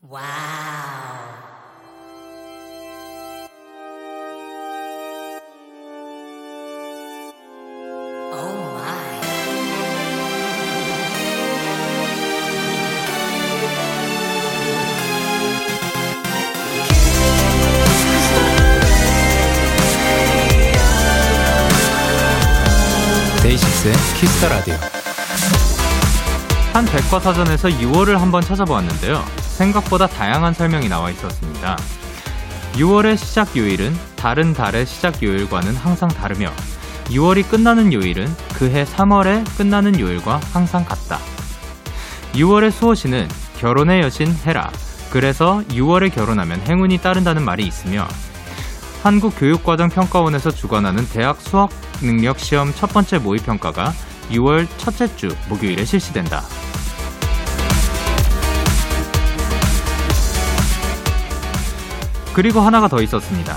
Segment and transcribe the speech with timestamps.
[0.00, 0.28] 와우.
[23.42, 24.97] 데이식스의 키스터 라디오.
[26.78, 29.24] 한 백과사전에서 6월을 한번 찾아보았는데요.
[29.40, 31.76] 생각보다 다양한 설명이 나와 있었습니다.
[32.74, 36.52] 6월의 시작 요일은 다른 달의 시작 요일과는 항상 다르며
[37.06, 41.18] 6월이 끝나는 요일은 그해 3월에 끝나는 요일과 항상 같다.
[42.34, 43.26] 6월의 수호신은
[43.58, 44.70] 결혼의 여신 헤라.
[45.10, 48.06] 그래서 6월에 결혼하면 행운이 따른다는 말이 있으며
[49.02, 53.92] 한국교육과정평가원에서 주관하는 대학 수학 능력 시험 첫 번째 모의 평가가
[54.30, 56.44] 6월 첫째 주 목요일에 실시된다.
[62.34, 63.56] 그리고 하나가 더 있었습니다.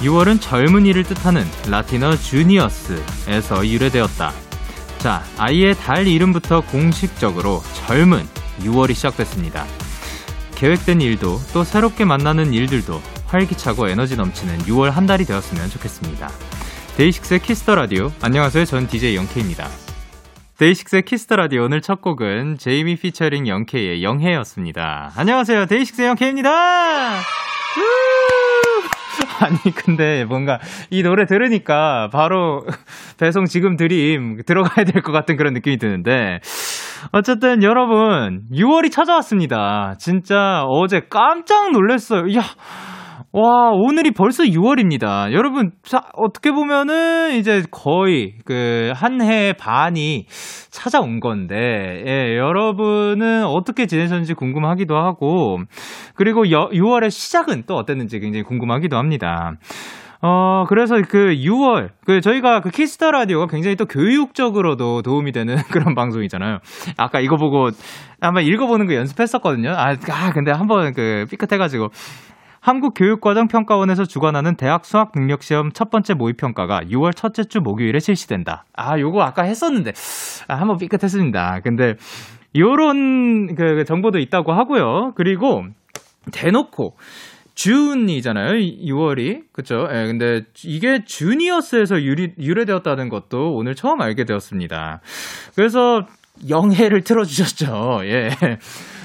[0.00, 4.32] 6월은 젊은이를 뜻하는 라틴어 주니어스에서 유래되었다.
[4.98, 8.26] 자, 아이의 달 이름부터 공식적으로 젊은
[8.60, 9.64] 6월이 시작됐습니다.
[10.54, 16.30] 계획된 일도 또 새롭게 만나는 일들도 활기차고 에너지 넘치는 6월 한 달이 되었으면 좋겠습니다.
[16.96, 18.10] 데이식스의 Kiss the Radio.
[18.22, 18.64] 안녕하세요.
[18.64, 19.85] 전 DJ 영케입니다.
[20.58, 25.12] 데이식스의 Kiss the Radio 오늘 첫 곡은 제이미 피처링 영케의 영해였습니다.
[25.14, 25.66] 안녕하세요.
[25.66, 26.50] 데이식스의 영케입니다.
[29.38, 32.64] 아니 근데 뭔가 이 노래 들으니까 바로
[33.18, 36.40] 배송 지금 드림 들어가야 될 것 같은 그런 느낌이 드는데
[37.12, 39.96] 어쨌든 여러분 6월이 찾아왔습니다.
[39.98, 42.34] 진짜 어제 깜짝 놀랐어요.
[42.34, 42.42] 야
[43.38, 45.30] 와, 오늘이 벌써 6월입니다.
[45.32, 50.24] 여러분, 자, 어떻게 보면은 이제 거의 그 한 해 반이
[50.70, 51.54] 찾아온 건데,
[52.06, 55.58] 예, 여러분은 어떻게 지내셨는지 궁금하기도 하고,
[56.14, 59.52] 그리고 여, 6월의 시작은 또 어땠는지 굉장히 궁금하기도 합니다.
[60.22, 65.56] 어, 그래서 그 6월, 그 저희가 그 Kiss the Radio가 굉장히 또 교육적으로도 도움이 되는
[65.70, 66.60] 그런 방송이잖아요.
[66.96, 67.68] 아까 이거 보고
[68.18, 69.72] 한번 읽어보는 거 연습했었거든요.
[69.76, 71.88] 아, 아 근데 한번 그 삐끗해가지고.
[72.66, 78.64] 한국교육과정평가원에서 주관하는 대학 수학 능력 시험 첫 번째 모의 평가가 6월 첫째 주 목요일에 실시된다.
[78.72, 79.92] 아, 요거 아까 했었는데
[80.48, 81.60] 아, 한번 삐끗했습니다.
[81.62, 81.94] 근데
[82.56, 85.12] 요런 그 정보도 있다고 하고요.
[85.14, 85.64] 그리고
[86.32, 86.96] 대놓고
[87.54, 88.54] 준이잖아요.
[88.54, 89.44] 6월이.
[89.52, 89.88] 그쵸?
[89.92, 95.00] 예, 근데 이게 주니어스에서 유리, 유래되었다는 것도 오늘 처음 알게 되었습니다.
[95.54, 96.04] 그래서
[96.48, 98.00] 영해를 틀어주셨죠.
[98.06, 98.30] 예.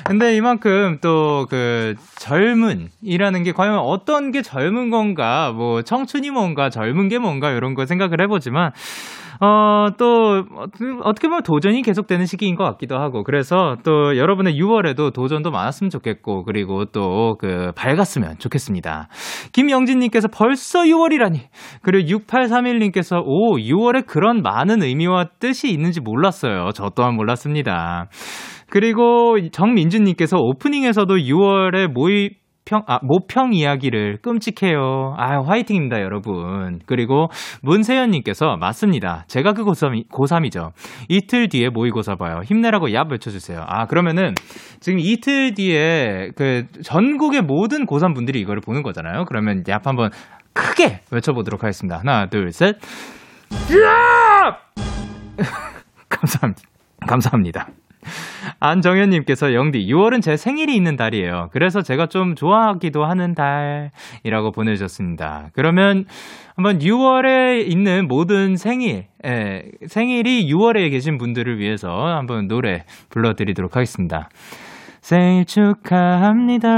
[0.04, 7.10] 근데 이만큼 또 그 젊은이라는 게 과연 어떤 게 젊은 건가, 뭐 청춘이 뭔가, 젊은
[7.10, 8.72] 게 뭔가 이런 거 생각을 해보지만
[9.44, 10.46] 어, 또,
[11.02, 16.44] 어떻게 보면 도전이 계속되는 시기인 것 같기도 하고, 그래서 또 여러분의 6월에도 도전도 많았으면 좋겠고,
[16.44, 19.08] 그리고 또 그, 밝았으면 좋겠습니다.
[19.52, 21.40] 김영진님께서 벌써 6월이라니.
[21.82, 26.70] 그리고 6831님께서, 오, 6월에 그런 많은 의미와 뜻이 있는지 몰랐어요.
[26.76, 28.10] 저 또한 몰랐습니다.
[28.70, 35.16] 그리고 정민주님께서 오프닝에서도 6월에 모의 평, 아, 모평 이야기를 끔찍해요.
[35.18, 36.80] 아, 화이팅입니다, 여러분.
[36.86, 37.28] 그리고
[37.64, 39.26] 문세연님께서 맞습니다.
[39.28, 40.72] 제가 그 고3이, 고3이죠.
[41.10, 42.42] 이틀 뒤에 모의고사 봐요.
[42.46, 43.64] 힘내라고 얍 외쳐주세요.
[43.66, 44.34] 아, 그러면은
[44.80, 49.26] 지금 이틀 뒤에 그 전국의 모든 고3 분들이 이거를 보는 거잖아요.
[49.26, 50.12] 그러면 얍 한번
[50.54, 52.00] 크게 외쳐보도록 하겠습니다.
[52.00, 52.78] 하나, 둘, 셋.
[53.50, 54.56] 얍!
[56.10, 56.62] 감사합니다.
[57.08, 57.68] 감사합니다.
[58.62, 61.50] 안정현님께서 영디 6월은 제 생일이 있는 달이에요.
[61.52, 65.50] 그래서 제가 좀 좋아하기도 하는 달이라고 보내주셨습니다.
[65.54, 66.06] 그러면
[66.56, 74.30] 한번 6월에 있는 모든 생일, 예, 생일이 6월에 계신 분들을 위해서 한번 노래 불러드리도록 하겠습니다.
[75.02, 76.70] 생일 축하합니다.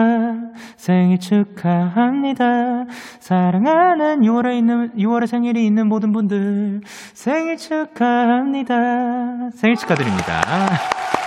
[0.78, 2.86] 생일 축하합니다.
[3.20, 6.80] 사랑하는 6월에 있는 6월에 생일이 있는 모든 분들
[7.14, 9.50] 생일 축하합니다.
[9.52, 10.42] 생일 축하드립니다.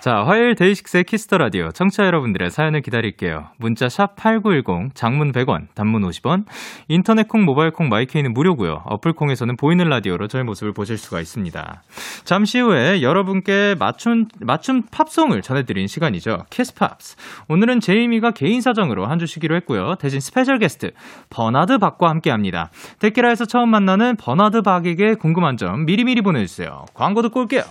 [0.00, 3.48] 자, 화요일 데이식스의 Kiss the Radio 청취자 여러분들의 사연을 기다릴게요.
[3.56, 6.44] 문자 샵 8910 장문 100원, 단문 50원.
[6.86, 8.84] 인터넷 콩, 모바일 콩, 마이케이는 무료고요.
[8.84, 11.82] 어플 콩에서는 보이는 라디오로 저의 모습을 보실 수가 있습니다.
[12.24, 16.44] 잠시 후에 여러분께 맞춤 맞춤 팝송을 전해 드리는 시간이죠.
[16.48, 17.16] Kiss Pops.
[17.48, 19.96] 오늘은 제이미가 개인 사정으로 한 주 쉬기로 했고요.
[19.96, 20.92] 대신 스페셜 게스트
[21.28, 22.70] 버나드 박과 함께 합니다.
[23.00, 26.84] 데키라에서 처음 만나는 버나드 박에게 궁금한 점 미리미리 보내 주세요.
[26.94, 27.64] 광고 듣고 올게요.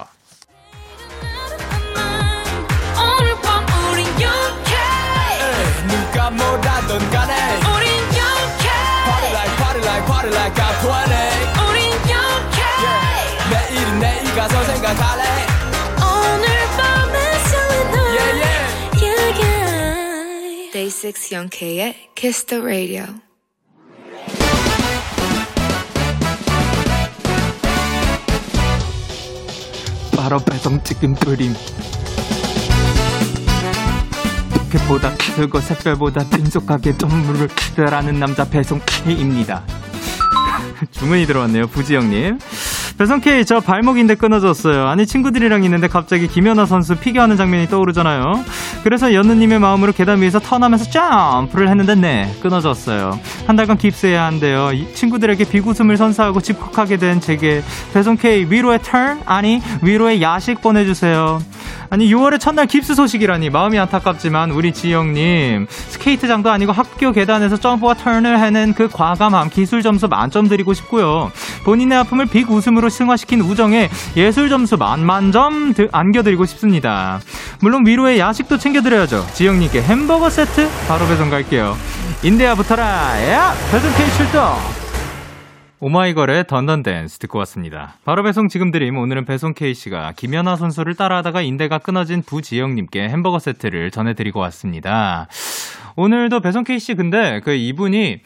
[10.27, 10.91] Party like I'm 20
[11.69, 13.15] 우린 영케 yeah.
[13.51, 15.23] 내일은 내일 가서 생각할래
[16.01, 16.45] 오늘
[16.77, 17.15] 밤에
[17.49, 20.71] 설레는 yeah, yeah.
[20.73, 23.05] Day6 Young K의 Kiss the Radio.
[30.15, 31.53] 바로 배송 지금 드림
[34.69, 37.47] 그보다 크고 색깔보다 신속하게 전물을
[37.77, 39.63] 라는 남자 배송 K입니다
[40.91, 42.39] 주문이 들어왔네요 부지영님.
[43.21, 44.87] K 저 발목인데 끊어졌어요.
[44.87, 48.43] 아니 친구들이랑 있는데 갑자기 김연아 선수 피겨하는 장면이 떠오르잖아요.
[48.83, 53.19] 그래서 연우님의 마음으로 계단 위에서 턴하면서 점프를 했는데 네 끊어졌어요.
[53.45, 54.71] 한 달간 깁스해야 한대요.
[54.73, 57.61] 이 친구들에게 비웃음을 선사하고 집콕하게 된 제게
[58.17, 61.39] K 위로의 턴 아니 위로의 야식 보내주세요
[61.89, 63.49] 아니 6월의 첫날 깁스 소식이라니.
[63.49, 70.07] 마음이 안타깝지만 우리 지영님 스케이트장도 아니고 학교 계단에서 점프와 턴을 해낸 그 과감함 기술 점수
[70.07, 71.31] 만점 드리고 싶고요.
[71.63, 77.19] 본인의 아픔을 big 웃음으로 승화시킨 우정에 예술 점수 만만점 드- 안겨드리고 싶습니다.
[77.61, 79.25] 물론 위로의 야식도 챙겨드려야죠.
[79.33, 81.77] 지영님께 햄버거 세트 바로 배송 갈게요.
[82.55, 82.83] 붙어라
[83.31, 84.55] 야 배송 K 출동
[85.79, 87.93] 오마이걸의 던던 댄스 듣고 왔습니다.
[88.03, 93.91] 바로 배송 지금 드림 오늘은 배송 K씨가 김연아 선수를 따라하다가 인대가 끊어진 부지영님께 햄버거 세트를
[93.91, 95.27] 전해드리고 왔습니다.
[95.95, 98.21] 오늘도 배송 K씨 근데 그 이분이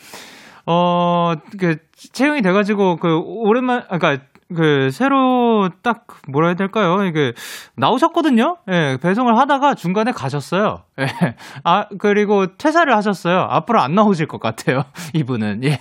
[0.65, 1.77] 어, 그,
[2.13, 4.23] 채용이 돼가지고, 그, 오랜만, 아, 그니까,
[4.55, 6.97] 그, 새로 딱, 뭐라 해야 될까요?
[7.11, 7.33] 그,
[7.75, 8.57] 나오셨거든요?
[8.69, 10.83] 예, 배송을 하다가 중간에 가셨어요.
[11.01, 11.35] 예.
[11.63, 13.39] 아, 그리고 퇴사를 하셨어요.
[13.49, 14.83] 앞으로 안 나오실 것 같아요.
[15.13, 15.63] 이분은.
[15.63, 15.79] 예.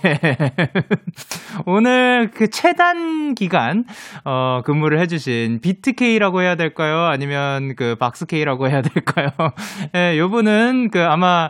[1.65, 3.85] 오늘 그 최단 기간,
[4.25, 7.05] 어, 근무를 해주신 비트K라고 해야 될까요?
[7.05, 9.29] 아니면 그 박스K라고 해야 될까요?
[9.95, 11.49] 예, 요 분은 그 아마,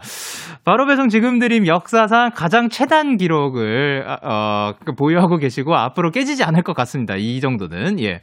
[0.64, 6.44] 바로 배송 지금 드림 역사상 가장 최단 기록을 아, 어, 그 보유하고 계시고 앞으로 깨지지
[6.44, 7.16] 않을 것 같습니다.
[7.18, 8.20] 이 정도는 예.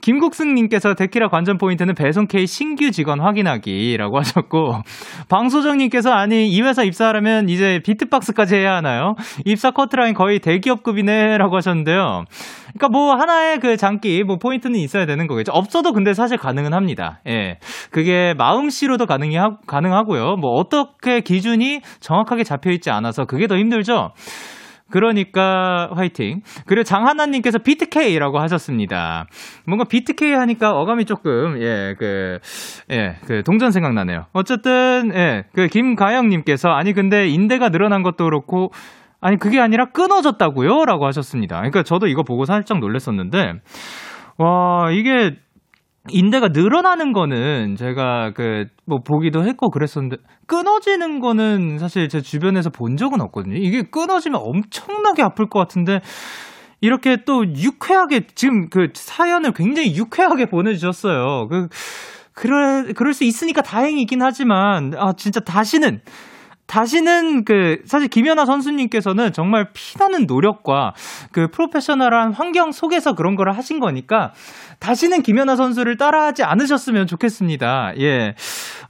[0.00, 4.82] 김국승님께서 데키라 관전 포인트는 배송 K 신규 직원 확인하기라고 하셨고
[5.28, 9.14] 방소정님께서 아니 이 회사 입사하려면 이제 비트박스까지 해야 하나요?
[9.44, 12.24] 입사 커트라인 거의 대기업급이네라고 하셨는데요.
[12.68, 15.52] 그러니까 뭐 하나의 그 장기 뭐 포인트는 있어야 되는 거겠죠.
[15.52, 17.20] 없어도 근데 사실 가능은 합니다.
[17.26, 17.58] 예.
[17.90, 20.36] 그게 마음씨로도 가능이 하, 가능하고요.
[20.36, 24.12] 뭐 어떻게 기준이 정확하게 잡혀 있지 않아서 그게 더 힘들죠.
[24.90, 26.42] 그러니까 화이팅.
[26.66, 29.26] 그리고 장하나님께서 비트K라고 하셨습니다.
[29.66, 32.38] 뭔가 비트K 하니까 어감이 조금 예그
[32.90, 34.26] 예, 그 동전 생각나네요.
[34.32, 38.72] 어쨌든 예, 그 김가영님께서 아니 근데 인대가 늘어난 것도 그렇고
[39.20, 40.84] 아니 그게 아니라 끊어졌다고요?
[40.84, 41.56] 라고 하셨습니다.
[41.56, 43.54] 그러니까 저도 이거 보고 살짝 놀랐었는데
[44.38, 45.36] 와 이게
[46.10, 50.16] 인대가 늘어나는 거는 제가 그 뭐 보기도 했고 그랬었는데
[50.46, 53.56] 끊어지는 거는 사실 제 주변에서 본 적은 없거든요.
[53.56, 56.00] 이게 끊어지면 엄청나게 아플 것 같은데
[56.80, 61.48] 이렇게 또 유쾌하게 지금 그 사연을 굉장히 유쾌하게 보내주셨어요.
[61.48, 61.68] 그
[62.32, 66.00] 그럴 그럴 수 있으니까 다행이긴 하지만 아 진짜 다시는
[66.68, 70.92] 다시는 그 사실 김연아 선수님께서는 정말 피나는 노력과
[71.32, 74.32] 그 프로페셔널한 환경 속에서 그런 거를 하신 거니까
[74.78, 77.94] 다시는 김연아 선수를 따라하지 않으셨으면 좋겠습니다.
[77.98, 78.34] 예.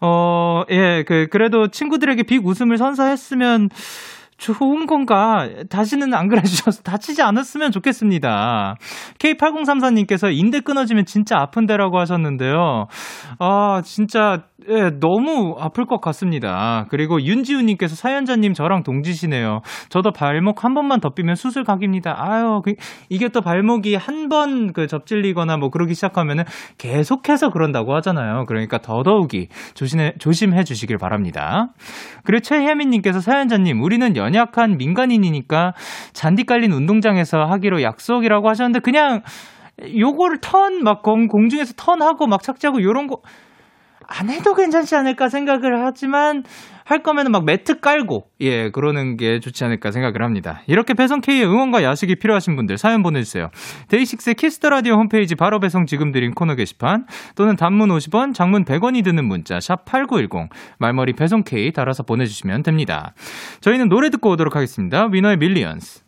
[0.01, 3.71] 어, 예, 그 그래도 친구들에게 빅 웃음을 선사했으면
[4.39, 5.49] 좋은 건가?
[5.69, 8.77] 다시는 안 그래주셔서 다치지 않았으면 좋겠습니다.
[9.19, 12.87] K8034님께서 인대 끊어지면 진짜 아픈데라고 하셨는데요.
[13.41, 16.84] 아, 진짜, 예, 너무 아플 것 같습니다.
[16.91, 19.60] 그리고 윤지우님께서 사연자님 저랑 동지시네요.
[19.89, 22.15] 저도 발목 한 번만 더 삐면 수술 각입니다.
[22.19, 22.75] 아유, 그,
[23.08, 26.44] 이게 또 발목이 한 번 그 접질리거나 뭐 그러기 시작하면은
[26.77, 28.44] 계속해서 그런다고 하잖아요.
[28.46, 31.69] 그러니까 더더욱이 조심해, 조심해 주시길 바랍니다.
[32.25, 35.72] 그리고 최혜민님께서 사연자님, 우리는 연약한 민간인이니까
[36.13, 39.22] 잔디 깔린 운동장에서 하기로 약속이라고 하셨는데 그냥
[39.96, 43.19] 요거를 턴, 막 공, 공중에서 턴하고 막 착지하고 요런 거,
[44.08, 46.43] 안 해도 괜찮지 않을까 생각을 하지만
[46.84, 50.62] 할 거면은 막 매트 깔고 예 그러는 게 좋지 않을까 생각을 합니다.
[50.67, 53.50] 이렇게 배송 K의 응원과 야식이 필요하신 분들 사연 보내주세요.
[53.88, 58.65] 데이식스의 Kiss the Radio 홈페이지 바로 배송 지금 드림 코너 게시판 또는 단문 50원, 장문
[58.65, 60.48] 100원이 드는 문자 샵 #8910
[60.79, 63.12] 말머리 배송 K 달아서 보내주시면 됩니다.
[63.60, 65.08] 저희는 노래 듣고 오도록 하겠습니다.
[65.12, 66.07] 위너의 Millions.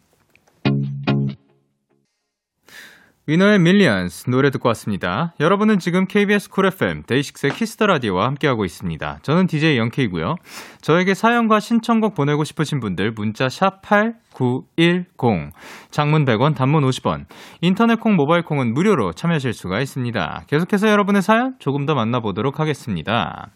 [3.30, 5.34] 위너의 Millions 노래 듣고 왔습니다.
[5.38, 9.20] 여러분은 지금 KBS Cool FM 데이식스의 Kiss the Radio와 함께하고 있습니다.
[9.22, 10.34] 저는 DJ 영케이고요.
[10.80, 15.52] 저에게 사연과 신청곡 보내고 싶으신 분들 문자 샵8910
[15.92, 17.26] 장문 100원 단문 50원
[17.60, 20.46] 인터넷 콩 모바일 콩은 무료로 참여하실 수가 있습니다.
[20.48, 23.50] 계속해서 여러분의 사연 조금 더 만나보도록 하겠습니다.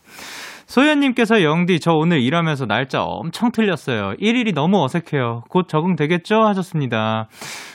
[0.66, 4.14] 소연님께서 영디, 저 오늘 일하면서 날짜 엄청 틀렸어요.
[4.20, 5.42] 1일이 너무 어색해요.
[5.48, 6.36] 곧 적응되겠죠?
[6.36, 7.28] 하셨습니다.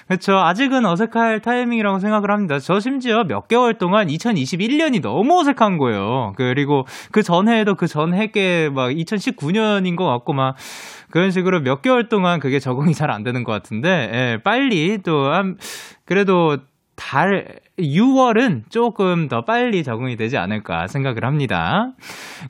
[0.08, 0.38] 그렇죠.
[0.38, 2.58] 아직은 어색할 타이밍이라고 생각을 합니다.
[2.60, 6.34] 저 심지어 몇 개월 동안 2021년이 너무 어색한 거예요.
[6.36, 10.56] 그리고 그 전해에도 그 전해께 막 2019년인 것 같고 막
[11.12, 15.32] 그런 식으로 몇 개월 동안 그게 적응이 잘 안 되는 것 같은데, 예, 빨리 또,
[15.32, 15.56] 한,
[16.06, 16.58] 그래도
[16.96, 17.48] 달,
[17.80, 21.92] 6월은 조금 더 빨리 적응이 되지 않을까 생각을 합니다.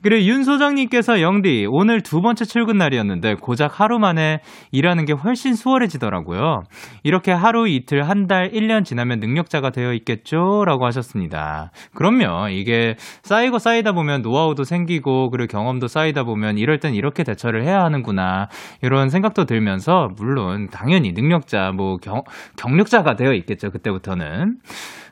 [0.02, 4.40] 그리고 윤소정님께서 영디, 오늘 두 번째 출근 날이었는데 고작 하루 만에
[4.72, 6.62] 일하는 게 훨씬 수월해지더라고요.
[7.02, 10.64] 이렇게 하루, 이틀, 한 달, 1년 지나면 능력자가 되어 있겠죠?
[10.66, 11.70] 라고 하셨습니다.
[11.94, 12.48] 그럼요.
[12.50, 17.82] 이게 쌓이고 쌓이다 보면 노하우도 생기고, 그리고 경험도 쌓이다 보면 이럴 땐 이렇게 대처를 해야
[17.84, 18.48] 하는구나.
[18.82, 22.22] 이런 생각도 들면서, 물론, 당연히 능력자, 뭐, 경,
[22.56, 23.70] 경력자가 되어 있겠죠.
[23.70, 24.58] 그때부터는.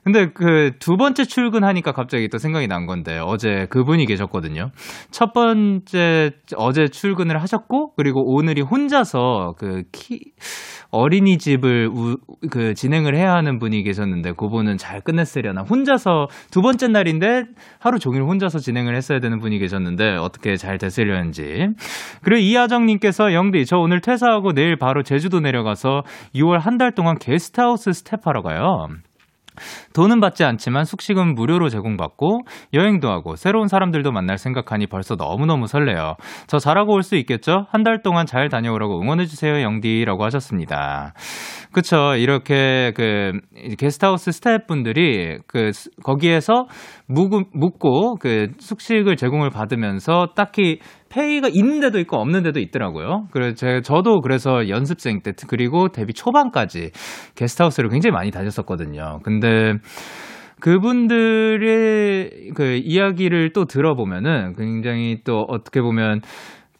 [0.08, 4.70] 근데 그 두 번째 출근하니까 갑자기 또 생각이 난 건데 어제 그분이 계셨거든요.
[5.10, 10.20] 첫 번째 어제 출근을 하셨고 그리고 오늘이 혼자서 그 키
[10.90, 12.16] 어린이집을 우,
[12.50, 17.44] 그 진행을 해야 하는 분이 계셨는데 그분은 잘 끝냈으려나 혼자서 두 번째 날인데
[17.78, 21.68] 하루 종일 혼자서 진행을 했어야 되는 분이 계셨는데 어떻게 잘 됐으려는지
[22.22, 27.18] 그리고 이하정 님께서 영디 저 오늘 퇴사하고 내일 바로 제주도 내려가서 6월 한 달 동안
[27.18, 28.86] 게스트하우스 스텝하러 가요.
[29.94, 32.40] 돈은 받지 않지만 숙식은 무료로 제공받고
[32.74, 36.14] 여행도 하고 새로운 사람들도 만날 생각하니 벌써 너무너무 설레요.
[36.46, 37.66] 저 잘하고 올 수 있겠죠?
[37.70, 41.14] 한 달 동안 잘 다녀오라고 응원해주세요, 영디라고 하셨습니다.
[41.72, 42.14] 그쵸.
[42.16, 43.32] 이렇게 그
[43.78, 46.66] 게스트하우스 스태프분들이 그 수- 거기에서
[47.06, 53.28] 묵, 묵고 그 숙식을 제공을 받으면서 딱히 페이가 있는 데도 있고 없는 데도 있더라고요.
[53.30, 56.90] 그래서 제, 저도 그래서 연습생 때 그리고 데뷔 초반까지
[57.34, 59.20] 게스트하우스를 굉장히 많이 다녔었거든요.
[59.22, 59.74] 근데
[60.60, 66.20] 그분들의 그 이야기를 또 들어보면은 굉장히 또 어떻게 보면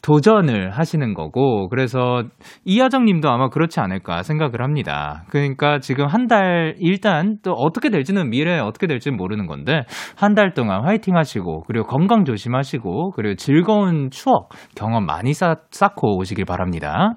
[0.01, 2.23] 도전을 하시는 거고, 그래서
[2.65, 5.23] 이하정 님도 아마 그렇지 않을까 생각을 합니다.
[5.29, 9.83] 그러니까 지금 한 달, 일단 또 어떻게 될지는 미래에 어떻게 될지는 모르는 건데,
[10.15, 16.17] 한 달 동안 화이팅 하시고, 그리고 건강 조심하시고, 그리고 즐거운 추억, 경험 많이 쌓, 쌓고
[16.17, 17.15] 오시길 바랍니다.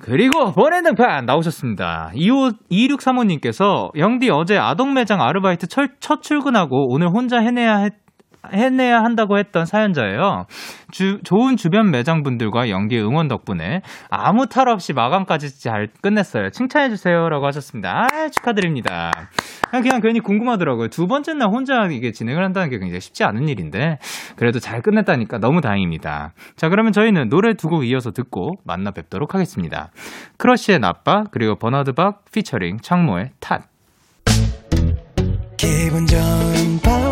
[0.00, 2.10] 그리고 번외등판 나오셨습니다.
[2.14, 7.92] 25, 2635님께서 영디 어제 아동 매장 아르바이트 철, 첫 출근하고 오늘 혼자 해내야 했,
[8.52, 10.46] 해내야 한다고 했던 사연자예요.
[10.90, 16.50] 주, 좋은 주변 매장분들과 연기 응원 덕분에 아무 탈 없이 마감까지 잘 끝냈어요.
[16.50, 18.08] 칭찬해주세요라고 하셨습니다.
[18.12, 19.10] 아, 축하드립니다.
[19.70, 20.88] 그냥, 그냥 괜히 궁금하더라고요.
[20.88, 23.98] 두 번째 날 혼자 이게 진행을 한다는 게 굉장히 쉽지 않은 일인데
[24.36, 26.32] 그래도 잘 끝냈다니까 너무 다행입니다.
[26.56, 29.90] 자, 그러면 저희는 노래 두 곡 이어서 듣고 만나 뵙도록 하겠습니다.
[30.36, 33.62] 크러쉬의 나빠 그리고 버나드 박 피처링 창모의 탓.
[35.56, 37.11] 기분 좋은 밤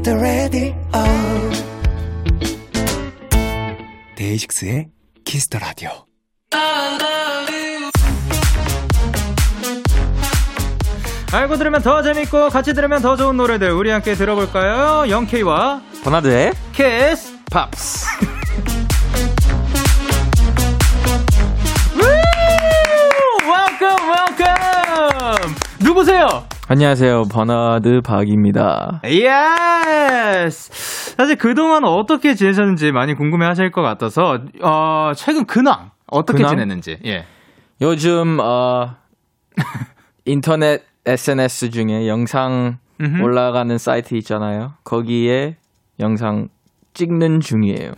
[0.00, 0.74] Kiss the Radio
[4.16, 4.88] 데이식스의
[5.50, 5.90] the Radio
[11.32, 15.10] 알고 들으면 더 재밌고 같이 들으면 더 좋은 노래들 우리 함께 들어볼까요?
[15.10, 18.06] 영케이와 버나드의 Kiss Pops.
[23.42, 23.98] Welcome
[24.38, 26.46] welcome 누구세요?
[26.72, 29.00] 안녕하세요 버나드 박입니다.
[29.04, 30.70] Yes.
[31.16, 36.50] 사실 그동안 어떻게 지내셨는지 많이 궁금해 하실 것 같아서 어, 최근 근황 어떻게 근황?
[36.52, 37.24] 지냈는지 예.
[37.80, 38.94] 요즘 어,
[40.24, 43.20] 인터넷 SNS 중에 영상 음흠.
[43.20, 44.74] 올라가는 사이트 있잖아요.
[44.84, 45.56] 거기에
[45.98, 46.50] 영상
[46.94, 47.94] 찍는 중이에요.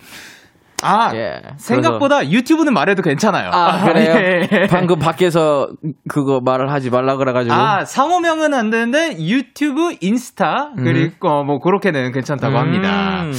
[0.82, 1.40] 아 예.
[1.56, 3.50] 생각보다 유튜브는 말해도 괜찮아요.
[3.52, 4.14] 아, 그래요?
[4.16, 4.66] 예.
[4.70, 5.68] 방금 밖에서
[6.08, 7.54] 그거 말을 하지 말라 그래가지고.
[7.54, 13.22] 아, 상호명은 안 되는데 유튜브, 인스타 그리고 어, 뭐 그렇게는 괜찮다고 합니다.
[13.24, 13.32] 음.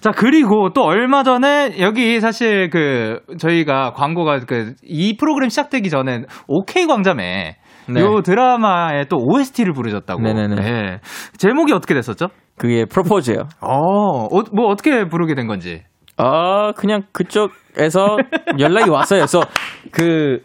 [0.00, 6.22] 자, 그리고 또 얼마 전에 여기 사실 그 저희가 광고가 그 이 프로그램 시작되기 전에
[6.46, 7.56] OK 광자매
[7.90, 8.00] 네.
[8.00, 10.20] 요 드라마에 또 OST를 부르셨다고.
[10.20, 10.54] 네네네.
[10.56, 11.00] 네.
[11.38, 12.28] 제목이 어떻게 됐었죠?
[12.58, 13.48] 그게 프로포즈예요.
[13.60, 15.82] 어, 어, 뭐 어떻게 부르게 된 건지.
[16.18, 18.18] 아 그냥 그쪽에서
[18.58, 19.20] 연락이 왔어요.
[19.20, 19.42] 그래서
[19.90, 20.42] 그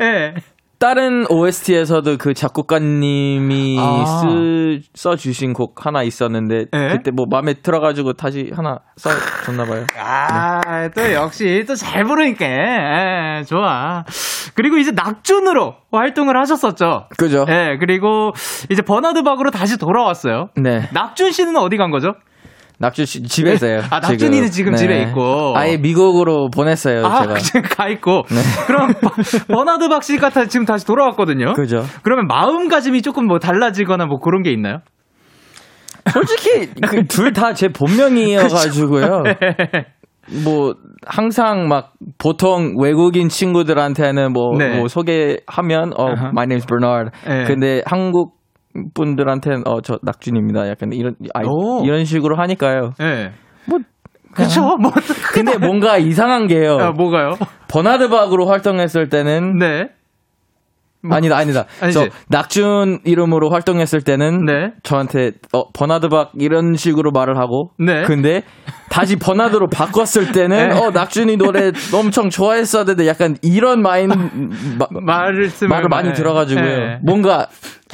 [0.00, 0.34] 예.
[0.78, 4.04] 다른 OST에서도 그 작곡가님이 아.
[4.22, 6.88] 쓰, 써주신 곡 하나 있었는데 예?
[6.92, 9.84] 그때 뭐 마음에 들어가지고 다시 하나 써줬나 봐요.
[9.98, 12.46] 아, 또 역시 또 잘 부르니까.
[12.46, 14.04] 예, 좋아.
[14.54, 17.08] 그리고 이제 낙준으로 활동을 하셨었죠.
[17.18, 17.44] 그죠?
[17.50, 18.32] 예, 그리고
[18.70, 20.48] 이제 버나드 박으로 다시 돌아왔어요.
[20.56, 20.88] 네.
[20.94, 22.14] 낙준 씨는 어디 간 거죠?
[22.80, 23.82] 낙준 씨 집에 있어요.
[23.90, 25.52] 아, 낙준이는 지금 집에 있고.
[25.54, 27.34] 아예 미국으로 보냈어요, 아, 제가.
[27.34, 27.40] 네.
[27.40, 28.22] 지금 가 있고.
[28.66, 29.10] 그럼 버-
[29.54, 31.52] 버나드 박 씨가 다- 지금 다시 돌아왔거든요.
[31.52, 31.84] 그죠.
[32.02, 34.78] 그러면 마음가짐이 조금 뭐 달라지거나 뭐 그런 게 있나요?
[36.10, 39.24] 솔직히 그 둘 다 제 본명이어 가지고요.
[40.44, 40.74] 뭐
[41.06, 44.78] 항상 막 보통 외국인 친구들한테는 뭐, 네.
[44.78, 46.28] 뭐 소개하면 어 아하.
[46.28, 47.10] my name's Bernard.
[47.26, 47.44] 네.
[47.44, 48.39] 근데 한국
[48.94, 50.68] 분들한테는 어 저 낙준입니다.
[50.68, 51.84] 약간 이런 아, 오.
[51.84, 52.92] 이런 식으로 하니까요.
[53.00, 53.32] 예.
[53.66, 53.78] 뭐
[54.32, 54.92] 그쵸 뭐
[55.32, 56.78] 근데 뭔가 이상한 게요.
[56.80, 57.32] 아, 뭐가요?
[57.68, 59.88] 버나드 박으로 활동했을 때는 네.
[61.10, 61.64] 아니다 아니다.
[61.80, 61.98] 아니지.
[61.98, 64.72] 저 낙준 이름으로 활동했을 때는 네.
[64.82, 68.02] 저한테 어 버나드 박 이런 식으로 말을 하고 네.
[68.02, 68.42] 근데
[68.90, 70.78] 다시 버나드로 바꿨을 때는 네.
[70.78, 74.10] 어 낙준이 노래 엄청 좋아했었는데 약간 이런 마인
[74.78, 76.12] 마, 말씀을 말을 많이 네.
[76.14, 76.64] 들어가지고요.
[76.64, 76.98] 네.
[77.02, 77.48] 뭔가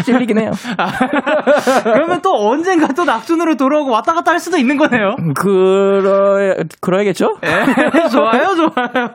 [0.05, 0.51] 찔리긴 해요.
[1.85, 5.17] 그러면 또 언젠가 또 낙준으로 돌아오고 왔다 갔다 할 수도 있는 거네요.
[5.35, 7.37] 그러 그러야겠죠?
[7.45, 9.11] 예, 좋아요, 좋아요.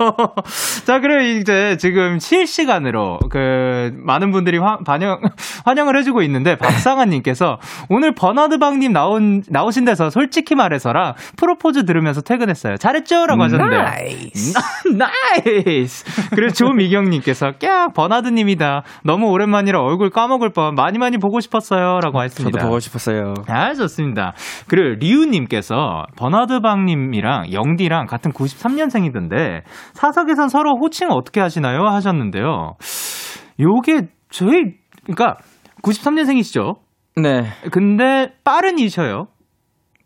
[0.86, 5.20] 자, 그럼 이제 지금 실시간으로 그 많은 분들이 화, 반영
[5.66, 7.60] 환영을 해주고 있는데 박상아님께서
[7.90, 12.78] 오늘 버나드방님 나온 나오신 데서 솔직히 말해서라 프로포즈 들으면서 퇴근했어요.
[12.78, 13.82] 잘했죠라고 하셨는데요.
[13.82, 14.58] 나이스.
[14.96, 16.06] 나이스.
[16.32, 18.84] 그리고 조미경님께서 깍 버나드님이다.
[19.04, 22.66] 너무 오랜만이라 얼굴 까먹을 뻔 많이 많이 보고 싶었어요 라고 저도 했습니다.
[22.66, 23.34] 보고 싶었어요.
[23.48, 24.34] 아, 좋습니다.
[24.68, 29.64] 그리고 리우님께서 버나드방님이랑 영디랑 같은 93년생이던데
[29.94, 31.86] 사석에선 서로 호칭 어떻게 하시나요?
[31.88, 32.76] 하셨는데요.
[33.60, 35.38] 요게 저희 그러니까
[35.84, 36.78] 93년생이시죠?
[37.22, 39.28] 네, 근데 빠른이셔요.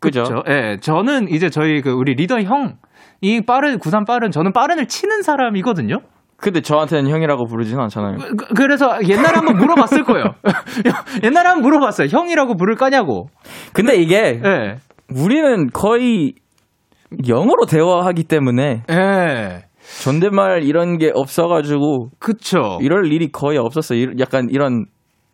[0.00, 0.22] 그죠?
[0.24, 0.42] 그렇죠.
[0.48, 2.76] 예, 저는 이제 저희 그 우리 리더 형.
[3.22, 6.00] 이 빠른, 93 빠른, 저는 빠른을 치는 사람이거든요?
[6.38, 8.18] 근데 저한테는 형이라고 부르진 않잖아요.
[8.36, 10.34] 그- 그래서 옛날에 한번 물어봤을 거예요.
[11.24, 12.08] 옛날에 한번 물어봤어요.
[12.10, 13.28] 형이라고 부를 거냐고.
[13.72, 14.76] 근데 이게 예.
[15.14, 16.34] 우리는 거의
[17.28, 19.62] 영어로 대화하기 때문에 예.
[20.02, 22.78] 존댓말 이런 게 없어가지고 그쵸.
[22.82, 23.98] 이럴 일이 거의 없었어요.
[23.98, 24.84] 이- 약간 이런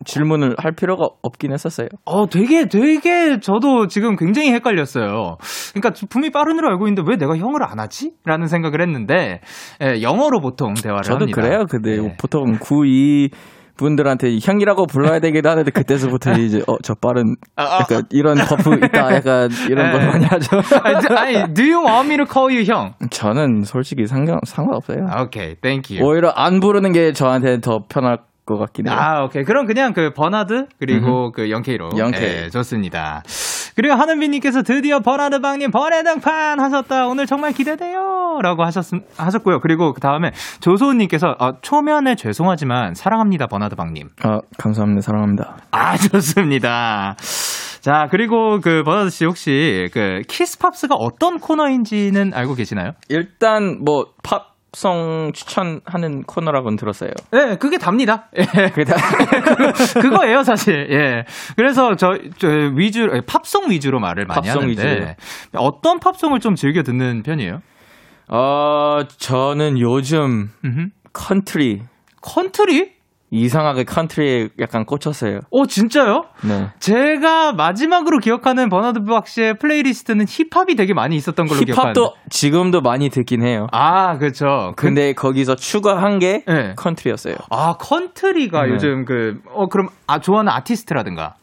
[0.05, 1.87] 질문을 할 필요가 없긴 했었어요.
[2.05, 5.37] 어, 되게, 되게, 저도 지금 굉장히 헷갈렸어요.
[5.73, 8.11] 그러니까 분명히 빠른으로 알고 있는데 왜 내가 형을 안 하지?
[8.25, 9.41] 라는 생각을 했는데,
[9.81, 11.41] 예, 영어로 보통 대화를 저도 합니다.
[11.41, 11.65] 그래요.
[11.69, 12.15] 근데 네.
[12.19, 13.29] 보통 92
[13.75, 19.49] 분들한테 형이라고 불러야 되긴 하는데 그때서부터 이제 어 저 빠른 약간 이런 버프 있다 약간
[19.67, 20.07] 이런 걸 네.
[20.07, 20.57] 많이 하죠.
[20.83, 22.93] 아니, do- you want me to call you 형?
[23.09, 25.07] 저는 솔직히 상관 상관없어요.
[25.09, 26.07] 아, OK, thank you.
[26.07, 28.97] 오히려 안 부르는 게 저한테 더 편할 것 같긴 해요.
[28.99, 29.43] 아, 오케이.
[29.43, 31.91] 그럼 그냥 그 버나드 그리고 그 영케이로.
[31.97, 32.23] 영케이.
[32.45, 33.23] 예, 좋습니다.
[33.75, 37.07] 그리고 하는빈님께서 드디어 버나드 방님 번외등판 하셨다.
[37.07, 38.85] 오늘 정말 기대돼요.라고 하셨
[39.17, 39.59] 하셨고요.
[39.61, 44.09] 그리고 그 다음에 조소은님께서 어, 초면에 죄송하지만 사랑합니다 버나드 방님.
[44.23, 45.01] 아, 감사합니다.
[45.01, 45.57] 사랑합니다.
[45.71, 47.15] 아 좋습니다.
[47.81, 52.91] 자 그리고 그 버나드 씨 혹시 그 키스팝스가 어떤 코너인지는 알고 계시나요?
[53.09, 57.11] 일단 뭐 팝 송 추천하는 코너라고는 들었어요.
[57.31, 58.27] 네, 그게 답니다.
[58.37, 58.43] 예.
[58.69, 58.95] 그게 다
[60.01, 60.87] 그거예요, 사실.
[60.89, 61.25] 예.
[61.55, 65.15] 그래서 저, 저 위주, 팝송 위주로 말을 많이 팝송 하는데 위주로.
[65.53, 67.61] 어떤 팝송을 좀 즐겨 듣는 편이에요?
[68.29, 70.87] 어, 저는 요즘 음흠.
[71.13, 71.83] 컨트리
[72.21, 72.93] 컨트리?
[73.35, 75.39] 이상하게 컨트리에 약간 꽂혔어요.
[75.49, 76.25] 오, 진짜요?
[76.47, 76.69] 네.
[76.79, 81.99] 제가 마지막으로 기억하는 버나드 박 씨의 플레이리스트는 힙합이 되게 많이 있었던 걸로 기억하는데.
[81.99, 83.65] 힙합도 지금도 많이 듣긴 해요.
[83.71, 84.73] 아, 그렇죠.
[84.77, 86.75] 근데 거기서 추가한 게 네.
[86.77, 87.33] 컨트리였어요.
[87.49, 88.73] 아, 컨트리가 네.
[88.73, 91.33] 요즘 그, 어, 그럼, 아, 좋아하는 아티스트라든가.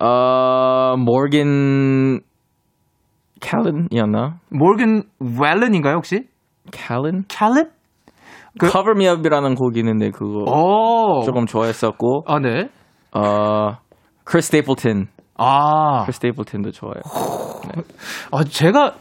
[0.00, 2.20] 어, 모건
[3.40, 4.38] 월런이었나?
[4.50, 6.24] 모건 웰런인가요, 혹시?
[6.72, 7.26] 캘런?
[7.28, 7.70] 캘런?
[8.58, 8.70] 그- 어.
[8.70, 11.22] Cover Me Up이라는 곡이 있는데 그거 오.
[11.24, 12.68] 조금 좋아했었고 아, 네.
[13.12, 13.76] 어,
[14.24, 15.06] 크리스 스테이플튼.
[15.40, 16.02] 아.
[16.02, 17.00] 크리스 스테이플튼도 좋아요.
[18.32, 18.94] 아, 제가,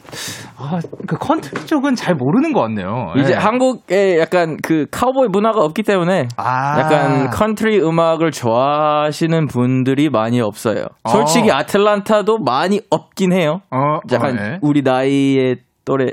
[0.58, 3.14] 아, 그 컨트리 쪽은 잘 모르는 것 같네요.
[3.18, 3.36] 이제 예.
[3.38, 6.80] 한국에 약간 그 카우보이 문화가 없기 때문에 아.
[6.80, 10.86] 약간 컨트리 음악을 좋아하시는 분들이 많이 없어요.
[11.08, 11.56] 솔직히 어.
[11.56, 13.62] 아틀란타도 많이 없긴 해요.
[13.72, 14.60] 어, 약간 어, 예.
[14.62, 16.08] 우리 나이의 또래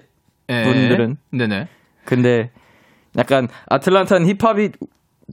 [0.49, 0.63] 예.
[0.63, 1.17] 분들은.
[1.33, 1.67] 네네.
[2.07, 2.51] 근데
[3.19, 4.71] 약간 아틀란타는 힙합이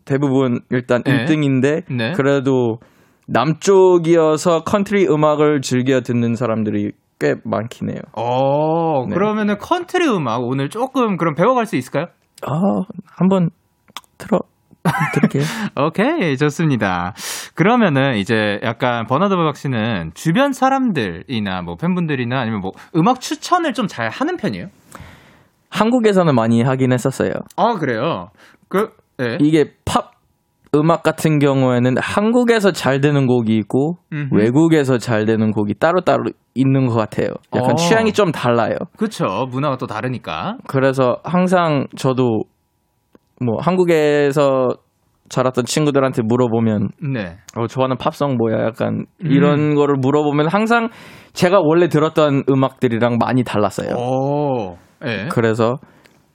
[0.05, 1.25] 대부분 일단 네.
[1.25, 2.11] 1등인데 네.
[2.13, 2.79] 그래도
[3.27, 7.99] 남쪽이어서 컨트리 음악을 즐겨 듣는 사람들이 꽤 많긴 해요.
[8.13, 9.13] 어, 네.
[9.13, 12.05] 그러면은 컨트리 음악 오늘 조금 그럼 배워갈 수 있을까요?
[12.45, 12.51] 아,
[13.15, 13.49] 한번
[14.17, 14.39] 들어
[15.13, 15.43] 들을게요.
[15.85, 17.13] 오케이, 좋습니다.
[17.53, 23.87] 그러면은 이제 약간 버나드 박 씨는 주변 사람들이나 뭐 팬분들이나 아니면 뭐 음악 추천을 좀
[23.87, 24.67] 잘 하는 편이에요?
[25.71, 27.31] 한국에서는 많이 하긴 했었어요.
[27.55, 28.29] 아, 그래요?
[28.67, 29.37] 그, 네.
[29.39, 30.11] 이게 팝
[30.73, 34.33] 음악 같은 경우에는 한국에서 잘 되는 곡이 있고 음흠.
[34.33, 36.23] 외국에서 잘 되는 곡이 따로따로
[36.55, 37.27] 있는 것 같아요.
[37.53, 37.75] 약간 어.
[37.75, 38.75] 취향이 좀 달라요.
[38.97, 39.25] 그쵸.
[39.49, 40.57] 문화가 또 다르니까.
[40.67, 42.43] 그래서 항상 저도
[43.43, 44.69] 뭐 한국에서
[45.27, 47.37] 자랐던 친구들한테 물어보면 네.
[47.57, 48.65] 어, 좋아하는 팝송 뭐야?
[48.65, 50.89] 약간 이런 거를 물어보면 항상
[51.33, 53.95] 제가 원래 들었던 음악들이랑 많이 달랐어요.
[53.95, 54.77] 오.
[55.05, 55.27] 예.
[55.31, 55.77] 그래서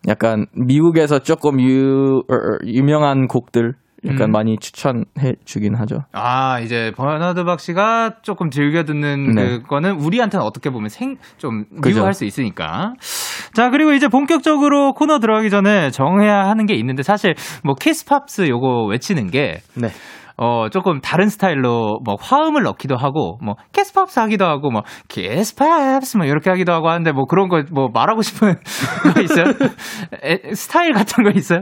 [0.08, 3.74] 약간 미국에서 조금 유, 어, 어, 유명한 곡들
[4.04, 4.32] 약간 음.
[4.32, 6.00] 많이 추천해 주긴 하죠.
[6.12, 9.58] 아, 이제 버나드 박 씨가 조금 즐겨 듣는 네.
[9.58, 11.64] 그거는 우리한테는 어떻게 보면 생, 좀.
[11.82, 12.92] 미워할 수 있으니까.
[13.54, 18.84] 자, 그리고 이제 본격적으로 코너 들어가기 전에 정해야 하는 게 있는데 사실 뭐 키스팝스 요거
[18.84, 19.88] 외치는 게 네.
[20.38, 26.26] 어, 조금 다른 스타일로 뭐 화음을 넣기도 하고 뭐 키스팝스 하기도 하고 뭐 키스팝스 뭐
[26.26, 28.54] 이렇게 하기도 하고 하는데 뭐 그런 거 뭐 말하고 싶은
[29.14, 29.46] 거 있어요?
[30.22, 31.60] 에, 스타일 같은 거 있어요?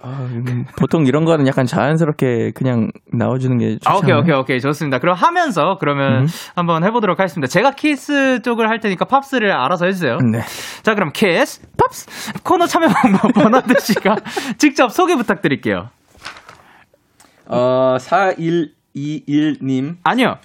[0.00, 3.90] 아, 음, 보통 이런 거는 약간 자연스럽게 그냥 나와주는 게 좋죠.
[3.90, 4.60] 아, OK, OK, OK.
[4.60, 5.00] 좋습니다.
[5.00, 7.48] 그럼 하면서 그러면 한번 해보도록 하겠습니다.
[7.50, 10.18] 제가 키스 쪽을 할 테니까 팝스를 알아서 해주세요.
[10.30, 10.38] 네.
[10.84, 14.16] 자, 그럼 키스, 팝스, 코너 참여 방법 버나드 씨가
[14.58, 15.88] 직접 소개 부탁드릴게요.
[17.48, 19.96] 어, 4121님.
[20.04, 20.38] 아니요.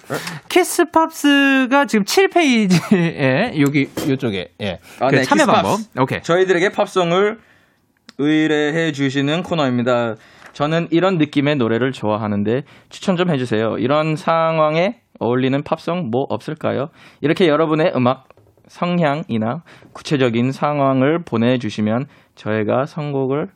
[0.48, 4.80] 키스 팝스가 지금 7페이지에 여기, 요쪽에, 예.
[5.00, 5.80] 아, 그 네, 참여 방법.
[5.98, 6.22] 오케이.
[6.22, 7.38] 저희들에게 팝송을
[8.18, 10.16] 의뢰해 주시는 코너입니다.
[10.52, 13.78] 저는 이런 느낌의 노래를 좋아하는데 추천 좀 해주세요.
[13.78, 16.90] 이런 상황에 어울리는 팝송 뭐 없을까요?
[17.20, 18.28] 이렇게 여러분의 음악
[18.68, 19.62] 성향이나
[19.92, 23.50] 구체적인 상황을 보내주시면 저희가 선곡을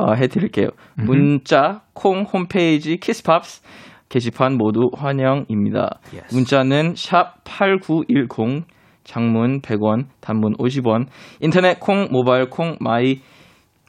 [0.00, 0.68] 어, 해드릴게요.
[0.96, 3.62] 문자, 콩, 홈페이지, 키스팝스
[4.08, 6.00] 게시판 모두 환영입니다.
[6.12, 6.34] Yes.
[6.34, 8.64] 문자는 샵 8910,
[9.04, 11.06] 장문 100원, 단문 50원,
[11.40, 13.20] 인터넷 콩, 모바일 콩, 마이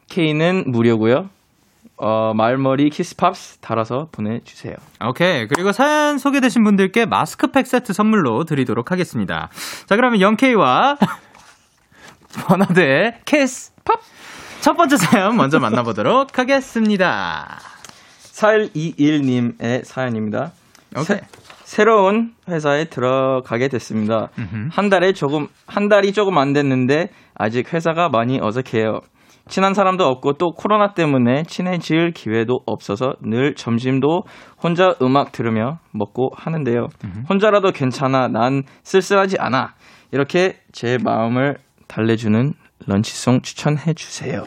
[0.09, 1.29] K는 무료고요.
[1.97, 4.73] 어, 말머리 키스팝스 달아서 보내주세요.
[5.07, 5.47] 오케이.
[5.47, 9.49] 그리고 사연 소개되신 분들께 마스크팩 세트 선물로 드리도록 하겠습니다.
[9.85, 10.97] 자, 그러면 영케이와
[12.47, 13.99] 버나드의 키스 팝!
[14.61, 17.57] 첫 번째 사연 먼저 만나보도록 하겠습니다.
[18.19, 20.51] 4121님의 사연입니다.
[20.95, 21.17] 오케이.
[21.63, 24.29] 새 로운 회사에 들어가게 됐습니다.
[24.37, 24.69] 음흠.
[24.71, 28.99] 한 달에 조금 한 달이 조금 안 됐는데 아직 회사가 많이 어색해요.
[29.49, 34.25] 친한 사람도 없고 또 코로나 때문에 친해질 기회도 없어서 늘 점심도
[34.61, 36.85] 혼자 음악 들으며 먹고 하는데요.
[37.27, 38.27] 혼자라도 괜찮아.
[38.27, 39.73] 난 쓸쓸하지 않아.
[40.11, 42.53] 이렇게 제 마음을 달래주는
[42.87, 44.43] 런치송 추천해 주세요.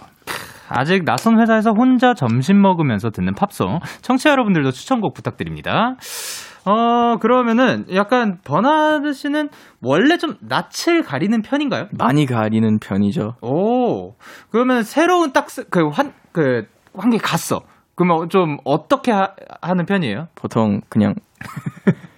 [0.68, 3.81] 아직 낯선 회사에서 혼자 점심 먹으면서 듣는 팝송.
[4.03, 5.97] 청취자 여러분들도 추천곡 부탁드립니다.
[6.64, 9.51] 어, 그러면은 약간 버나드 씨는
[9.83, 11.88] 원래 좀 낯을 가리는 편인가요?
[11.92, 13.35] 많이 가리는 편이죠.
[13.42, 14.14] 오,
[14.51, 16.64] 그러면 새로운 딱, 그, 환, 그,
[16.97, 17.61] 환기 갔어.
[17.94, 20.29] 그러면 좀 어떻게 하, 는 편이에요?
[20.35, 21.14] 보통 그냥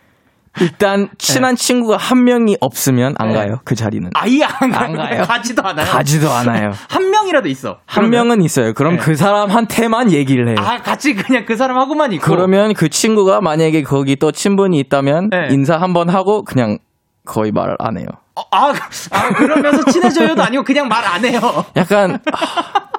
[0.60, 3.34] 일단 친한 친구가 한 명이 없으면 안 네.
[3.34, 3.60] 가요.
[3.64, 4.10] 그 자리는.
[4.14, 4.84] 아예 안, 가요?
[4.84, 5.22] 안 가요.
[5.22, 5.86] 가지도 않아요.
[5.86, 6.70] 가지도 않아요.
[6.88, 7.78] 한 명이라도 있어.
[7.86, 8.10] 한 그러면?
[8.28, 8.72] 명은 있어요.
[8.72, 8.98] 그럼 네.
[9.02, 10.56] 그 사람한테만 얘기를 해요.
[10.58, 12.24] 아, 같이 그냥 그 사람하고만 있고.
[12.24, 15.48] 그러면 그 친구가 만약에 거기 또 친분이 있다면 네.
[15.50, 16.78] 인사 한번 하고 그냥
[17.26, 18.06] 거의 말안 해요.
[18.36, 18.72] 어, 아,
[19.12, 21.40] 아, 그러면서 친해져요도 아니고 그냥 말 안 해요.
[21.76, 22.92] 약간 아,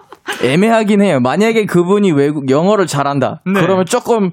[0.43, 1.19] 애매하긴 해요.
[1.19, 3.41] 만약에 그분이 외국 영어를 잘한다.
[3.45, 3.59] 네.
[3.61, 4.31] 그러면 조금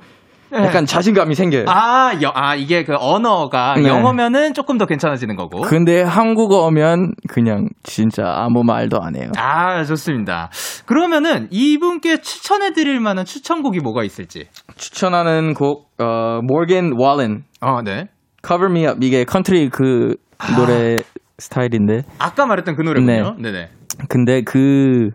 [0.54, 1.64] 약간 자신감이 생겨요.
[1.68, 3.88] 아, 여, 아, 이게 그 언어가 네.
[3.88, 5.62] 영어면은 조금 더 괜찮아지는 거고.
[5.62, 9.30] 근데 한국어면 그냥 진짜 아무 말도 안 해요.
[9.36, 10.50] 아, 좋습니다.
[10.86, 14.48] 그러면은 이분께 추천해 드릴 만한 추천곡이 뭐가 있을지.
[14.76, 18.08] 추천하는 곡 어, 모건 월렌 어, 네.
[18.46, 20.16] Cover Me Up 이게 컨트리 그
[20.56, 20.96] 노래
[21.38, 23.36] 스타일인데 아까 말했던 그 노래군요.
[23.38, 23.52] 네.
[23.52, 23.70] 네
[24.08, 25.10] 근데 그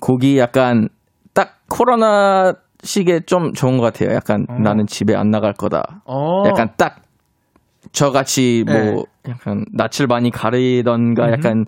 [0.00, 0.88] 곡이 약간
[1.34, 4.14] 딱 코로나 시기에 좀 좋은 것 같아요.
[4.14, 6.02] 약간 나는 집에 안 나갈 거다.
[6.04, 6.44] 어.
[6.46, 7.02] 약간 딱
[7.92, 9.04] 저같이 뭐 네.
[9.28, 11.64] 약간 낯을 많이 가리던가 약간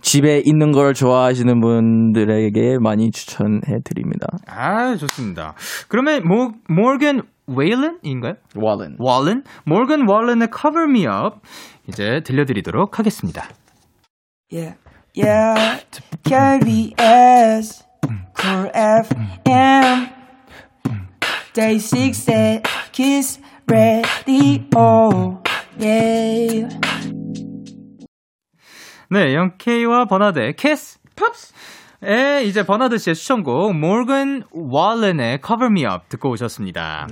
[0.00, 4.26] 집에 있는 걸 좋아하시는 분들에게 많이 추천해 드립니다.
[4.46, 5.54] 아, 좋습니다.
[5.88, 8.34] 그러면 모, 모건 웨일런인가요?
[8.54, 8.96] 월렌.
[8.98, 9.44] 월런?
[9.64, 11.40] 모건 월런의 Cover Me Up
[11.88, 13.48] 이제 들려드리도록 하겠습니다.
[14.52, 14.76] Yeah,
[15.16, 15.84] yeah,
[16.22, 17.84] KBS,
[18.38, 20.13] Cool FM,
[21.54, 25.40] Day 6 at Kiss Radio,
[25.78, 26.68] yeah.
[29.08, 30.98] 네, 영케이와 버나드의 캐스
[32.06, 37.06] 에 이제 버나드 씨의 추천곡 모건 월렌의 Cover Me Up 듣고 오셨습니다.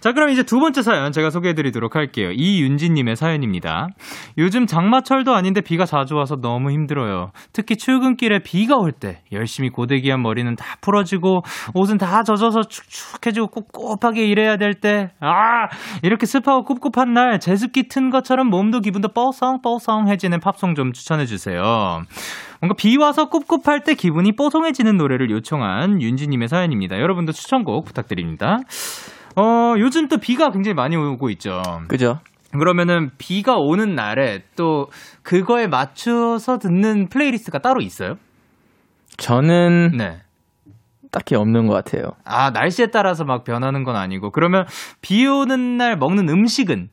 [0.00, 2.30] 자 그럼 이제 두 번째 사연 제가 소개해드리도록 할게요.
[2.32, 3.88] 이윤지님의 사연입니다.
[4.38, 7.30] 요즘 장마철도 아닌데 비가 자주 와서 너무 힘들어요.
[7.52, 11.42] 특히 출근길에 비가 올 때 열심히 고데기한 머리는 다 풀어지고
[11.74, 15.68] 옷은 다 젖어서 축축해지고 꿉꿉하게 일해야 될 때 아
[16.02, 22.02] 이렇게 습하고 꿉꿉한 날 제습기 튼 것처럼 몸도 기분도 뽀송뽀송해지는 팝송 좀 추천해 주세요.
[22.64, 26.98] 뭔가 비 와서 꿉꿉할 때 기분이 뽀송해지는 노래를 요청한 윤지님의 사연입니다.
[26.98, 28.56] 여러분도 추천곡 부탁드립니다.
[29.36, 31.60] 어, 요즘 또 비가 굉장히 많이 오고 있죠.
[31.88, 32.20] 그죠?
[32.52, 34.86] 그러면은 비가 오는 날에 또
[35.22, 38.14] 그거에 맞춰서 듣는 playlist가 따로 있어요?
[39.18, 40.22] 저는 네.
[41.10, 42.12] 딱히 없는 것 같아요.
[42.24, 44.30] 아, 날씨에 따라서 막 변하는 건 아니고.
[44.30, 44.64] 그러면
[45.02, 46.88] 비 오는 날 먹는 음식은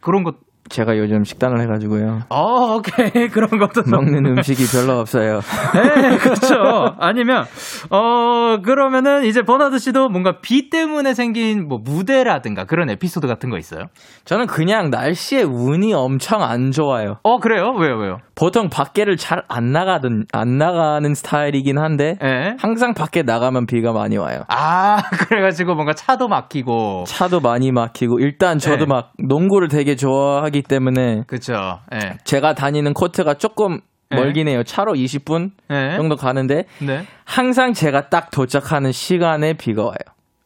[0.00, 0.36] 그런 것,
[0.70, 2.20] 제가 요즘 식단을 해가지고요.
[2.30, 3.28] 어, 오케이.
[3.28, 5.40] 그런 것도 좀- 먹는 음식이 별로 없어요.
[5.74, 6.94] 네, 그렇죠.
[6.98, 7.44] 아니면
[7.90, 13.58] 어 그러면은 이제 버나드 씨도 뭔가 비 때문에 생긴 뭐 무대라든가 그런 에피소드 같은 거
[13.58, 13.84] 있어요?
[14.24, 17.16] 저는 그냥 날씨에 운이 엄청 안 좋아요.
[17.22, 17.72] 어 그래요?
[17.78, 17.98] 왜요?
[17.98, 18.18] 왜요?
[18.34, 22.56] 보통 밖에를 잘 안 나가든 안 나가는 스타일이긴 한데 예.
[22.58, 24.42] 항상 밖에 나가면 비가 많이 와요.
[24.48, 28.86] 아 그래가지고 뭔가 차도 막히고 차도 많이 막히고 일단 저도 네.
[28.86, 31.80] 막 농구를 되게 좋아하기 때문에 그쵸.
[31.94, 32.18] 예.
[32.24, 34.16] 제가 다니는 코트가 조금 네.
[34.16, 34.62] 멀긴 해요.
[34.62, 35.96] 차로 20분 예.
[35.96, 37.04] 정도 가는데 네.
[37.24, 39.94] 항상 제가 딱 도착하는 시간에 비가 와요.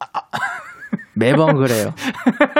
[1.14, 1.92] 매번 그래요.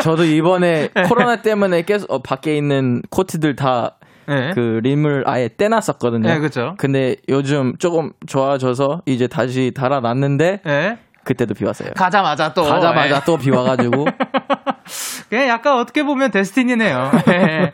[0.03, 1.03] 저도 이번에 네.
[1.09, 3.97] 코로나 때문에 계속 어, 밖에 있는 코트들 다
[4.29, 4.51] 예.
[4.55, 6.29] 그 림을 아예 떼놨었거든요.
[6.29, 6.75] 네, 그쵸.
[6.77, 10.99] 근데 요즘 조금 좋아져서 이제 다시 달아났는데 예.
[11.29, 11.91] 그때도 비 왔어요.
[11.95, 13.21] 가자마자 또 가자마자 예.
[13.27, 14.07] 또비 와가지고
[15.29, 17.11] 그냥 약간 어떻게 보면 데스티니네요.
[17.27, 17.71] 네.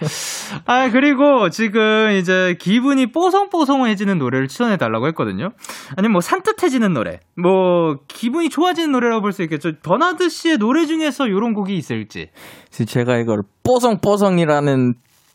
[0.67, 5.51] 아, 그리고 지금 이제 기분이 뽀송뽀송해지는 노래를 추천해 달라고 했거든요.
[5.97, 9.71] 아니면 뭐 산뜻해지는 노래, 뭐 기분이 좋아지는 노래라고 볼 수 있겠죠.
[9.85, 12.31] 버나드 씨의 노래 중에서 이런 곡이 있을지.
[12.71, 14.95] 제가 이걸 뽀송뽀송이라는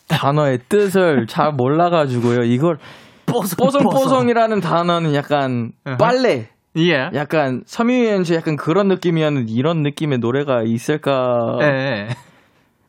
[0.09, 2.43] 단어의 뜻을 잘 몰라가지고요.
[2.43, 2.79] 이걸
[3.25, 5.71] 뽀송뽀송이라는 단어는 약간.
[5.97, 7.09] 빨래, 예.
[7.13, 11.65] 약간 섬유유연 씨 약간 그런 느낌이었는데 이런 느낌의 노래가 있을까 예.
[11.65, 12.07] 예.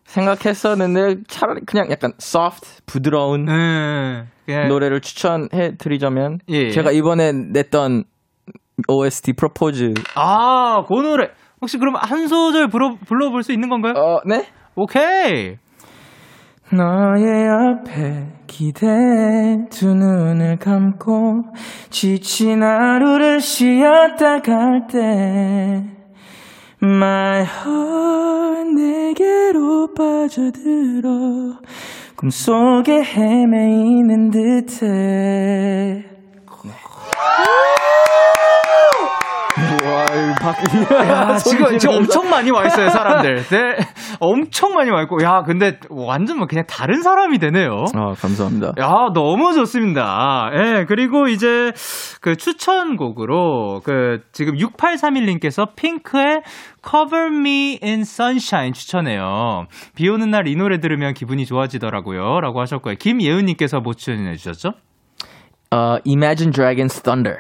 [0.05, 4.67] 생각했었는데 차라리 그냥 약간 soft, 부드러운 음, 예.
[4.67, 6.71] 노래를 추천해 드리자면 예.
[6.71, 8.05] 제가 이번에 냈던
[8.89, 11.29] OST 프로포즈 아, 그 노래.
[11.61, 13.93] 혹시 그럼 한 소절 불러, 불러볼 수 있는 건가요?
[13.97, 14.47] 어, 네?
[14.75, 15.57] 오케이.
[16.73, 18.87] 너의 옆에 기대
[19.71, 21.45] 두 눈을 감고
[21.91, 25.85] 지친 하루를 쉬었다 갈 때
[26.83, 31.59] My heart 내게로 빠져들어
[32.17, 36.05] 꿈속에 헤매이는 듯해
[39.85, 40.07] 와,
[40.41, 40.97] 밖에.
[41.09, 43.37] 야, 지금, 지금 엄청 많이 와 있어요, 사람들.
[43.51, 43.77] 네.
[44.21, 45.23] 엄청 많이 와 있고.
[45.23, 47.85] 야, 근데 완전 뭐 그냥 다른 사람이 되네요.
[47.95, 48.73] 아, 감사합니다.
[48.79, 50.51] 야, 너무 좋습니다.
[50.55, 51.73] 예, 그리고 이제
[52.21, 56.43] 그 추천곡으로 그 지금 6831님께서 핑크의
[56.89, 59.67] Cover Me in Sunshine 추천해요.
[59.95, 62.41] 비 오는 날 이 노래 들으면 기분이 좋아지더라고요.
[62.41, 62.95] 라고 하셨고요.
[62.99, 64.71] 김예은님께서 뭐 추천해 주셨죠?
[65.71, 67.37] 어, Imagine Dragons Thunder.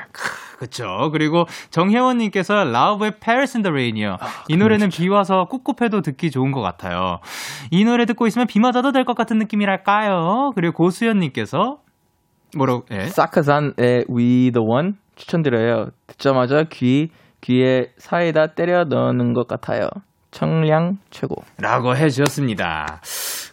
[0.60, 1.08] 그쵸.
[1.10, 4.16] 그리고 정혜원님께서 라우브의 Paris in the Rain이요.
[4.48, 7.18] 이 노래는 비 와서 꿉꿉해도 듣기 좋은 것 같아요.
[7.70, 10.50] 이 노래 듣고 있으면 비 맞아도 될 것 같은 느낌이랄까요?
[10.54, 11.78] 그리고 고수연님께서
[12.56, 13.06] 뭐라고, 예.
[13.06, 15.86] 사크산의 We the One 추천드려요.
[16.06, 17.08] 듣자마자 귀,
[17.40, 19.88] 귀에 사이다 때려 넣는 것 같아요.
[20.30, 21.36] 청량 최고.
[21.58, 23.00] 라고 해주셨습니다.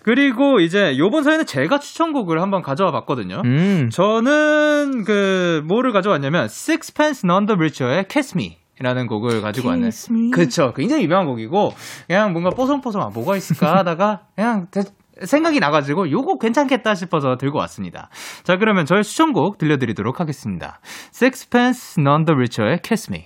[0.08, 3.42] 그리고 이제 요번 사연은 제가 추천곡을 한번 가져와 봤거든요.
[3.44, 3.90] 음.
[3.92, 9.90] 저는 그 뭐를 가져왔냐면 Sixpence None the Richer의 Kiss Me 라는 곡을 가지고 왔네.
[10.32, 10.72] 그쵸.
[10.78, 11.74] 굉장히 유명한 곡이고
[12.08, 14.84] 그냥 뭔가 뽀송뽀송 아, 뭐가 있을까 하다가 그냥 대-
[15.26, 18.08] 생각이 나가지고 요거 괜찮겠다 싶어서 들고 왔습니다.
[18.44, 20.80] 자 그러면 저의 추천곡 들려드리도록 하겠습니다.
[21.14, 23.26] Sixpence None the Richer의 Kiss Me.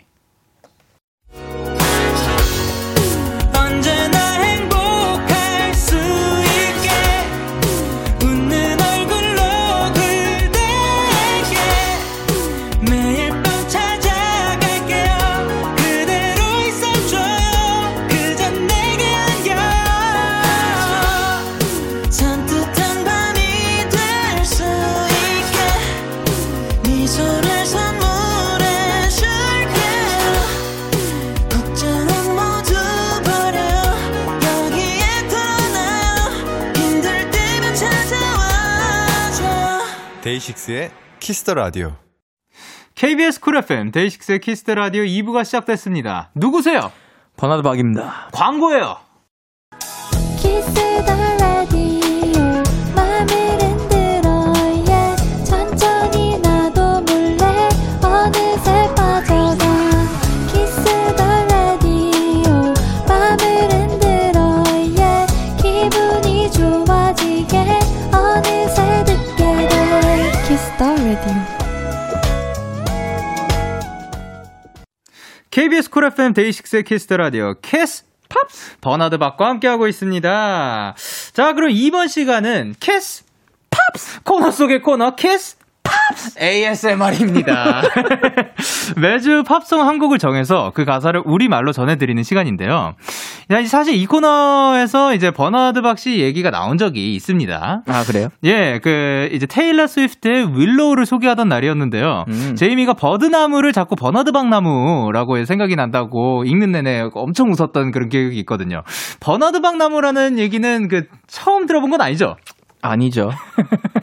[40.21, 41.95] 데이식스의 키스터 라디오.
[42.95, 46.29] KBS 쿨 FM 데이식스의 키스터 라디오 2부가 시작됐습니다.
[46.35, 46.91] 누구세요?
[47.37, 48.29] 버나드 박입니다.
[48.31, 48.97] 광고예요.
[50.37, 50.73] Kiss
[51.05, 51.50] the Ra
[75.51, 80.95] KBS 쿨 FM 데이식스의 키스터 라디오 Kiss Pops 버나드 박과 함께하고 있습니다.
[81.33, 83.25] 자, 그럼 이번 시간은 캐스
[83.69, 85.57] 팝스 코너 속의 코너 Kiss
[86.39, 87.81] ASMR입니다.
[89.01, 92.93] 매주 팝송 한 곡을 정해서 그 가사를 우리말로 전해드리는 시간인데요.
[93.51, 97.83] 야, 사실 이 코너에서 이제 버나드 박씨 얘기가 나온 적이 있습니다.
[97.85, 98.29] 아 그래요?
[98.43, 102.25] 예, 그 이제 테일러 스위프트의 Willow를 소개하던 날이었는데요.
[102.27, 102.55] 음.
[102.55, 108.83] 제이미가 버드나무를 자꾸 버나드 박 나무라고 생각이 난다고 읽는 내내 엄청 웃었던 그런 기억이 있거든요.
[109.19, 112.35] 버나드 박 나무라는 얘기는 그 처음 들어본 건 아니죠?
[112.81, 113.31] 아니죠.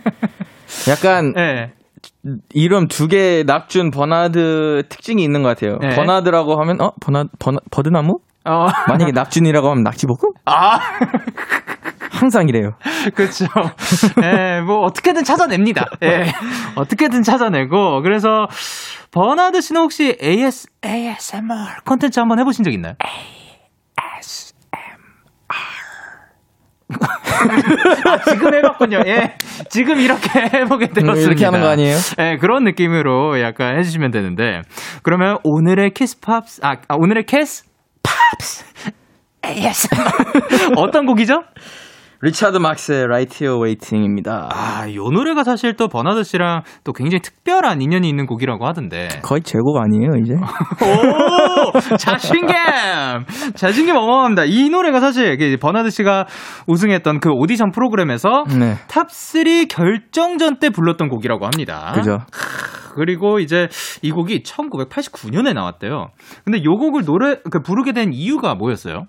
[0.88, 1.72] 약간 예.
[2.54, 5.78] 이름 두 개 낙준 버나드 특징이 있는 것 같아요.
[5.80, 5.94] 네.
[5.96, 8.18] 버나드라고 하면 어 버나 버나 버드나무?
[8.44, 8.66] 어.
[8.88, 10.32] 만약에 낙준이라고 하면 낙지볶음?
[10.46, 10.78] 아,
[12.10, 12.72] 항상 이래요.
[13.14, 13.46] 그렇죠.
[14.22, 15.86] 예, 뭐 어떻게든 찾아냅니다.
[16.02, 16.32] 예.
[16.76, 18.46] 어떻게든 찾아내고 그래서
[19.10, 22.94] 버나드 씨는 혹시 AS ASMR 콘텐츠 한번 해보신 적 있나요?
[28.04, 29.00] 아, 지금 해봤군요.
[29.06, 29.34] 예.
[29.70, 31.12] 지금 이렇게 해보게 되었습니다.
[31.12, 31.96] 음, 이렇게 하는 거 아니에요?
[32.18, 34.62] 예, 그런 느낌으로 약간 해주시면 되는데.
[35.02, 37.64] 그러면 오늘의 Kiss Pops, 아, 아, 오늘의 Kiss
[38.02, 38.64] Pops!
[39.46, 40.74] ASMR.
[40.76, 41.42] 어떤 곡이죠?
[42.20, 44.48] 리차드 막스의 Right Here Waiting입니다.
[44.52, 49.08] 아, 요 노래가 사실 또 버나드 씨랑 또 굉장히 특별한 인연이 있는 곡이라고 하던데.
[49.22, 50.34] 거의 제곡 아니에요 이제?
[50.82, 51.96] 오!
[51.96, 53.24] 자신감!
[53.54, 54.44] 자신감 어마어마합니다.
[54.46, 56.26] 이 노래가 사실 그 버나드 씨가
[56.66, 58.74] 우승했던 그 오디션 프로그램에서 네.
[58.88, 61.92] top 3 결정전 때 불렀던 곡이라고 합니다.
[61.94, 62.18] 그죠?
[62.96, 63.68] 그리고 이제
[64.02, 66.08] 이 곡이 1989년에 나왔대요.
[66.44, 69.04] 근데 요 곡을 노래, 그 부르게 된 이유가 뭐였어요?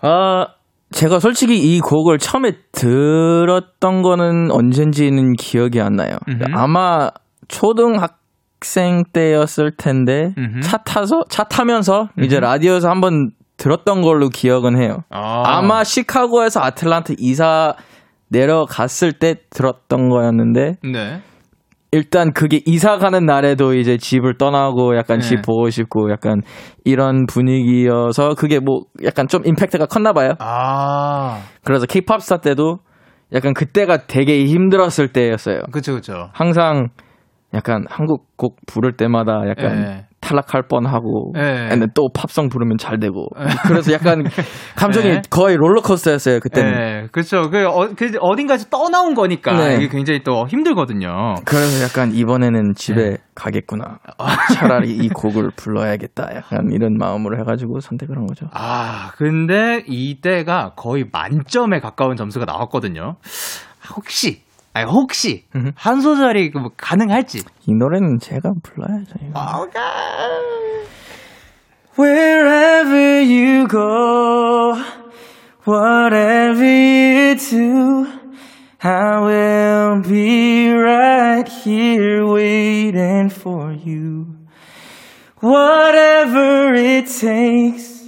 [0.00, 0.46] 아
[0.92, 6.16] 제가 솔직히 이 곡을 처음에 들었던 거는 언젠지는 기억이 안 나요.
[6.28, 6.44] 음흠.
[6.54, 7.10] 아마
[7.48, 10.60] 초등학생 때였을 텐데 음흠.
[10.60, 14.98] 차 타서 차 타면서 이제 라디오에서 한번 들었던 걸로 기억은 해요.
[15.10, 15.58] 아.
[15.58, 17.74] 아마 시카고에서 아틀란타 이사
[18.28, 21.22] 내려갔을 때 들었던 거였는데 네.
[21.92, 25.26] 일단 그게 이사 가는 날에도 이제 집을 떠나고 약간 네.
[25.26, 26.42] 집 보고 싶고 약간
[26.84, 30.34] 이런 분위기여서 그게 뭐 약간 좀 임팩트가 컸나 봐요.
[30.38, 31.40] 아.
[31.64, 32.78] 그래서 케이팝 스타 때도
[33.32, 35.62] 약간 그때가 되게 힘들었을 때였어요.
[35.72, 36.30] 그쵸, 그쵸.
[36.32, 36.88] 항상
[37.56, 40.06] 약간 한국 곡 부를 때마다 약간 네.
[40.20, 41.68] 탈락할 뻔하고 네.
[41.68, 43.28] 근데 또 팝송 부르면 잘 되고
[43.66, 44.24] 그래서 약간
[44.74, 45.22] 감정이 네.
[45.30, 46.72] 거의 롤러코스터였어요 그때는.
[46.72, 47.48] 네, 그렇죠.
[47.50, 49.76] 그, 어, 그 어딘가에서 떠나온 거니까 네.
[49.76, 51.36] 이게 굉장히 또 힘들거든요.
[51.44, 53.16] 그래서 약간 이번에는 집에 네.
[53.34, 53.98] 가겠구나.
[54.54, 56.34] 차라리 이 곡을 불러야겠다.
[56.34, 58.46] 약간 이런 마음으로 해가지고 선택을 한 거죠.
[58.52, 63.16] 아, 근데 이때가 거의 만점에 가까운 점수가 나왔거든요.
[63.94, 64.42] 혹시,
[64.76, 65.44] 아니, 혹시.
[65.74, 67.40] 한 소절이 뭐 가능할지.
[67.66, 69.14] 이 노래는 제가 불러야죠.
[69.22, 69.68] 이거.
[71.98, 74.76] Wherever you go,
[75.66, 78.06] whatever you do,
[78.82, 84.26] I will be right here waiting for you.
[85.40, 88.04] Whatever it takes,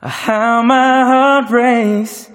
[0.00, 2.30] how my heart breaks,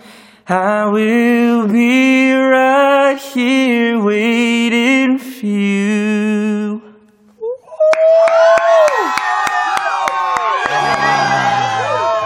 [0.52, 6.82] I will be right here waiting for you.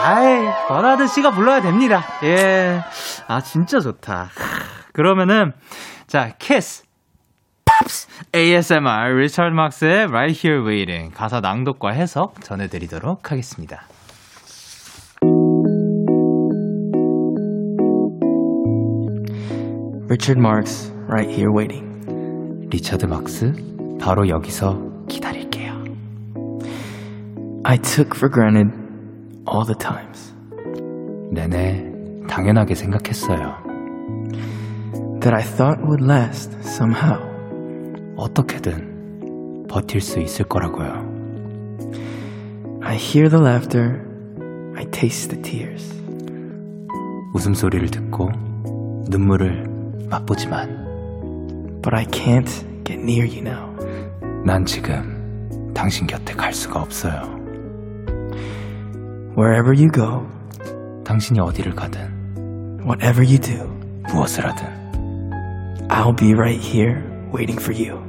[0.05, 2.05] 아이, 버나드 씨가 불러야 됩니다.
[2.23, 2.81] 예.
[3.27, 4.29] 아, 진짜 좋다.
[4.93, 5.51] 그러면은,
[6.07, 6.83] 자, Kiss.
[7.65, 13.83] Pops ASMR 리처드 막스의 Right Here Waiting 가사 낭독과 해석 전해드리도록 하겠습니다.
[20.12, 21.88] Richard Marx, right here waiting.
[22.70, 23.54] 리처드 막스
[24.00, 25.72] 바로 여기서 기다릴게요.
[27.64, 28.70] I took for granted
[29.46, 30.34] all the times
[31.32, 31.90] 내내
[32.28, 33.56] 당연하게 생각했어요.
[35.20, 37.18] that I thought would last somehow.
[38.16, 41.18] 어떻게든 버틸 수 있을 거라고요.
[42.82, 44.00] I hear the laughter,
[44.76, 45.94] I taste the tears.
[47.34, 48.30] 웃음소리를 듣고
[49.10, 49.71] 눈물을
[50.09, 50.83] 맛보지만
[51.81, 52.49] But I can't
[52.83, 53.73] get near you now.
[54.45, 57.21] 난 지금 당신 곁에 갈 수가 없어요.
[59.37, 60.25] Wherever you go,
[61.03, 63.67] 당신이 어디를 가든, whatever you do,
[64.09, 64.83] 무엇을 하든,
[65.89, 67.01] I'll be right here
[67.33, 68.01] waiting for you.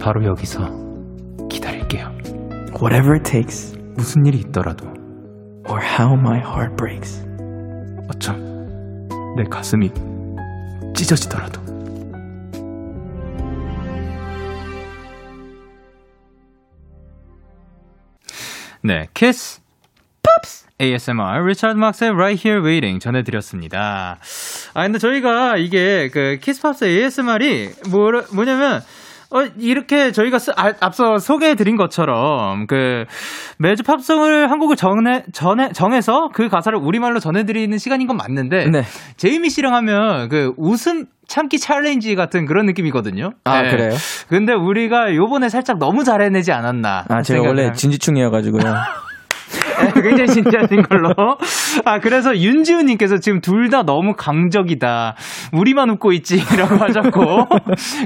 [0.00, 0.70] 바로 여기서
[1.48, 2.10] 기다릴게요.
[2.80, 4.86] Whatever it takes, 무슨 일이 있더라도,
[5.68, 7.22] or how my heart breaks.
[8.08, 8.36] 어쩜
[9.36, 9.90] 내 가슴이
[10.94, 11.60] 찢어지더라도.
[18.82, 19.60] 네, Kiss
[20.22, 24.18] Pops ASMR 리차드 막스의 Right Here Waiting 전해드렸습니다.
[24.74, 28.82] 아 근데 저희가 이게 그 Kiss Pops ASMR이 뭐 뭐냐면
[29.30, 33.04] 어, 이렇게 저희가 쓰, 아, 앞서 소개해 드린 것처럼, 그,
[33.58, 38.82] 매주 팝송을 한 곡을 정해, 전해, 정해서 그 가사를 우리말로 전해드리는 시간인 건 맞는데, 네.
[39.16, 43.30] 제이미 씨랑 하면 그 웃음 참기 challenge 같은 그런 느낌이거든요.
[43.44, 43.70] 아, 네.
[43.70, 43.90] 그래요?
[44.28, 47.04] 근데 우리가 요번에 살짝 너무 잘해내지 않았나.
[47.08, 47.72] 아, 제가 원래.
[47.72, 48.62] 진지충이어가지고요.
[49.94, 51.12] 네, 굉장히 진지하신 걸로.
[51.84, 55.16] 아, 그래서 윤지우님께서 지금 둘 다 너무 강적이다.
[55.52, 56.36] 우리만 웃고 있지.
[56.56, 57.46] 라고 하셨고.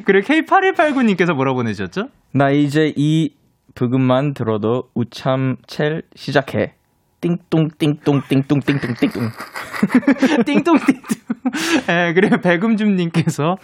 [0.05, 2.09] 그리고 K8189님께서 뭐라고 보내주셨죠?
[2.33, 3.31] 나 이제 이
[3.75, 6.75] 부금만 들어도 우참첼 시작해.
[7.21, 9.23] 띵똥 띵똥 띵똥 띵똥 띵똥.
[10.47, 10.79] 띵동 띵동.
[11.91, 13.57] 예, 그리고 백음줌님께서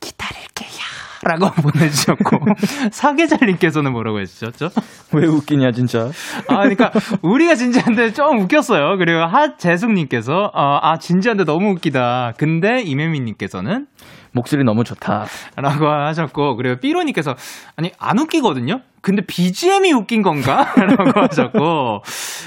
[0.00, 0.85] 기다릴게요.
[1.26, 2.38] 라고 보내주셨고.
[2.90, 4.68] 사계절님께서는 뭐라고 해주셨죠?
[5.12, 6.10] 왜 웃기냐 진짜.
[6.48, 8.96] 아, 그러니까 우리가 진지한데 좀 웃겼어요.
[8.98, 12.34] 그리고 하재숙님께서 어, 아 진지한데 너무 웃기다.
[12.38, 13.86] 근데 이매미님께서는
[14.32, 15.26] 목소리 너무 좋다.
[15.56, 17.34] 라고 하셨고 그리고 삐로님께서
[17.76, 18.80] 아니 안 웃기거든요.
[19.00, 20.72] 근데 BGM이 웃긴 건가?
[20.76, 22.02] 라고 하셨고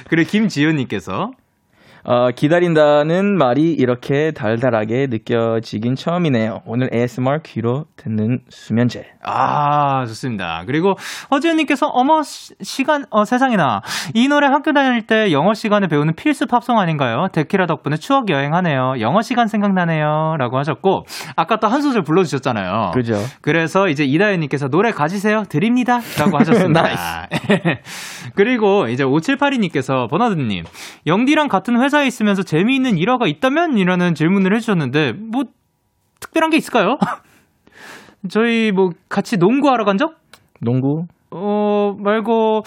[0.10, 1.32] 그리고 김지효님께서
[2.04, 6.62] 어, 기다린다는 말이 이렇게 달달하게 느껴지긴 처음이네요.
[6.66, 9.06] 오늘 ASMR 귀로 듣는 수면제.
[9.24, 10.64] 아, 좋습니다.
[10.66, 10.96] 그리고
[11.32, 13.82] 허지은님께서 어머 시, 시간 어 세상에나
[14.14, 17.28] 이 노래 학교 다닐 때 영어 시간에 배우는 필수 팝송 아닌가요?
[17.32, 18.96] 데키라 덕분에 추억 여행하네요.
[19.00, 22.92] 영어 시간 생각나네요.라고 하셨고 아까 또 한 소절 불러주셨잖아요.
[22.94, 23.16] 그죠?
[23.42, 27.28] 그래서 이제 이다현님께서 노래 가지세요 드립니다 라고 하셨습니다.
[28.36, 30.64] 그리고 이제 5782님께서 버나드님
[31.06, 35.44] 영디랑 같은 회사 에 있으면서 재미있는 일화가 있다면 이라는 질문을 해주셨는데 뭐
[36.20, 36.98] 특별한 게 있을까요?
[38.30, 40.16] 저희 뭐 같이 농구하러 간 적?
[40.62, 41.06] 농구?
[41.32, 42.64] 어 말고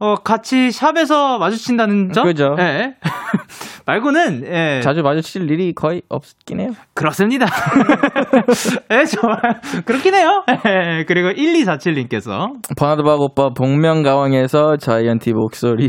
[0.00, 2.24] 어 같이 샵에서 마주친다는 점?
[2.24, 2.56] 그죠.
[2.58, 2.94] 예.
[3.86, 4.80] 말고는 예.
[4.80, 6.70] 자주 마주칠 일이 거의 없긴 해요.
[6.94, 7.46] 그렇습니다.
[8.90, 10.44] 예, 정말 그렇긴 해요.
[10.66, 15.88] 예, 그리고 1247님께서 버나드박 오빠 복면가왕에서 자이언티 목소리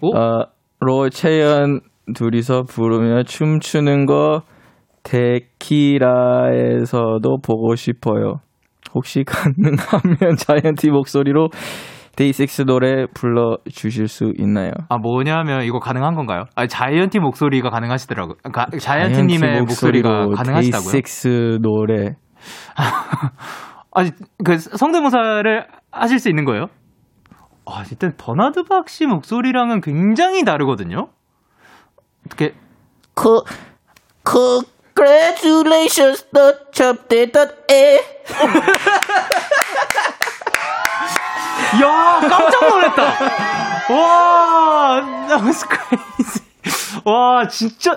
[0.00, 0.16] 오?
[0.16, 0.46] 어,
[0.86, 1.80] 로 채연
[2.14, 4.42] 둘이서 부르며 춤추는 거
[5.02, 5.98] 데키라에서도
[7.44, 8.36] 보고 싶어요.
[8.94, 11.48] 혹시 가능하면 자이언티 목소리로
[12.14, 14.70] DAY6 노래 불러 주실 수 있나요?
[14.88, 16.44] 아 뭐냐면 이거 가능한 건가요?
[16.54, 18.36] 아 자이언티 목소리가 가능하시더라고요.
[18.52, 20.92] 가, 자이언티 님의 목소리가 가능하시다고요?
[20.92, 22.14] DAY6 노래
[23.92, 24.12] 아니
[24.44, 26.66] 그 성대모사를 하실 수 있는 거예요?
[27.66, 31.08] 아 일단 버나드 박씨 목소리랑은 굉장히 다르거든요.
[32.26, 32.54] 어떻게
[33.14, 33.42] 그,
[34.22, 34.62] 그,
[34.94, 37.98] congratulations, the chop did that, 에.
[41.82, 43.02] 야 깜짝 놀랐다.
[43.92, 46.45] 와 that was crazy.
[47.06, 47.96] 와 진짜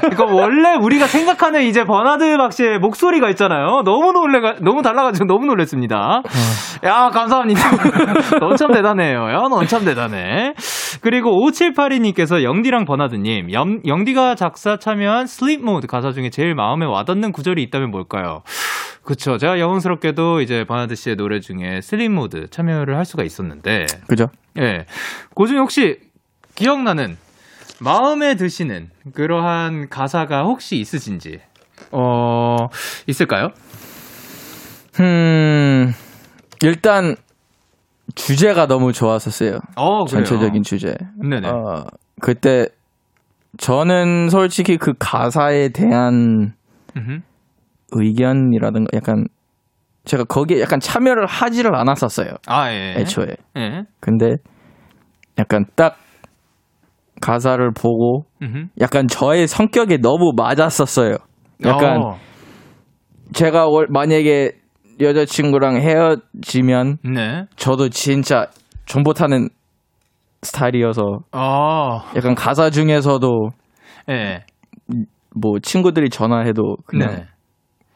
[0.00, 3.82] 그러니까 원래 우리가 생각하는 이제 버나드 박씨의 목소리가 있잖아요.
[3.84, 6.22] 너무 놀래가 너무 달라가지고 너무 놀랐습니다.
[6.82, 7.60] 야 감사합니다.
[8.40, 9.28] 넌 참 대단해요.
[9.30, 10.54] 야 넌 참 대단해.
[11.02, 17.32] 그리고 5782님께서 영디랑 버나드님 영, 영디가 작사 참여한 Sleep Mode 가사 중에 제일 마음에 와닿는
[17.32, 18.40] 구절이 있다면 뭘까요?
[19.04, 19.36] 그쵸.
[19.36, 24.26] 제가 영광스럽게도 이제 버나드 씨의 노래 중에 Sleep Mode 참여를 할 수가 있었는데 그죠?
[24.58, 24.86] 예.
[25.36, 25.98] 그 중에 혹시
[26.54, 27.16] 기억나는
[27.80, 31.40] 마음에 드시는 그러한 가사가 혹시 있으신지
[31.92, 32.68] 어
[33.06, 33.50] 있을까요?
[35.00, 35.92] 음
[36.62, 37.14] 일단
[38.14, 39.60] 주제가 너무 좋았었어요.
[39.76, 40.06] 어.
[40.06, 40.94] 전체적인 주제.
[41.22, 41.48] 네네.
[41.48, 41.84] 어,
[42.20, 42.66] 그때
[43.58, 46.54] 저는 솔직히 그 가사에 대한
[46.96, 47.20] 음흠.
[47.92, 49.26] 의견이라든가 약간
[50.04, 52.30] 제가 거기에 약간 참여를 하지를 않았었어요.
[52.46, 52.94] 아 예.
[52.98, 53.36] 애초에.
[53.56, 53.84] 예.
[54.00, 54.36] 근데
[55.38, 55.98] 약간 딱
[57.20, 58.66] 가사를 보고 음흠.
[58.80, 61.16] 약간 저의 성격에 너무 맞았었어요.
[61.64, 62.16] 약간 어,
[63.34, 64.52] 제가 월- 만약에
[65.00, 67.44] 여자친구랑 헤어지면 네.
[67.56, 68.46] 저도 진짜
[68.86, 69.48] 존버 타는
[70.42, 71.02] 스타일이어서
[71.32, 72.00] 어.
[72.16, 73.48] 약간 가사 중에서도
[74.10, 74.44] 예.
[75.34, 77.26] 뭐 친구들이 전화해도 그냥 네.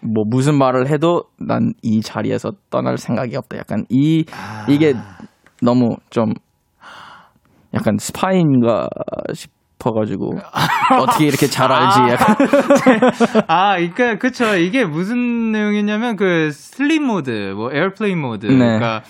[0.01, 3.57] 뭐 무슨 말을 해도 난 이 자리에서 떠날 생각이 없다.
[3.59, 4.67] 약간 이 아.
[4.69, 4.95] 이게
[5.63, 6.35] 너무 좀
[7.75, 8.89] 약간 스파인가
[9.35, 10.39] 싶어가지고
[11.01, 11.99] 어떻게 이렇게 잘 알지?
[12.13, 12.37] 약간
[13.49, 14.57] 아, 그러니까 그쵸.
[14.57, 18.57] 이게 무슨 내용이냐면 그 sleep mode, 뭐 airplane mode, 네.
[18.57, 19.03] 그러니까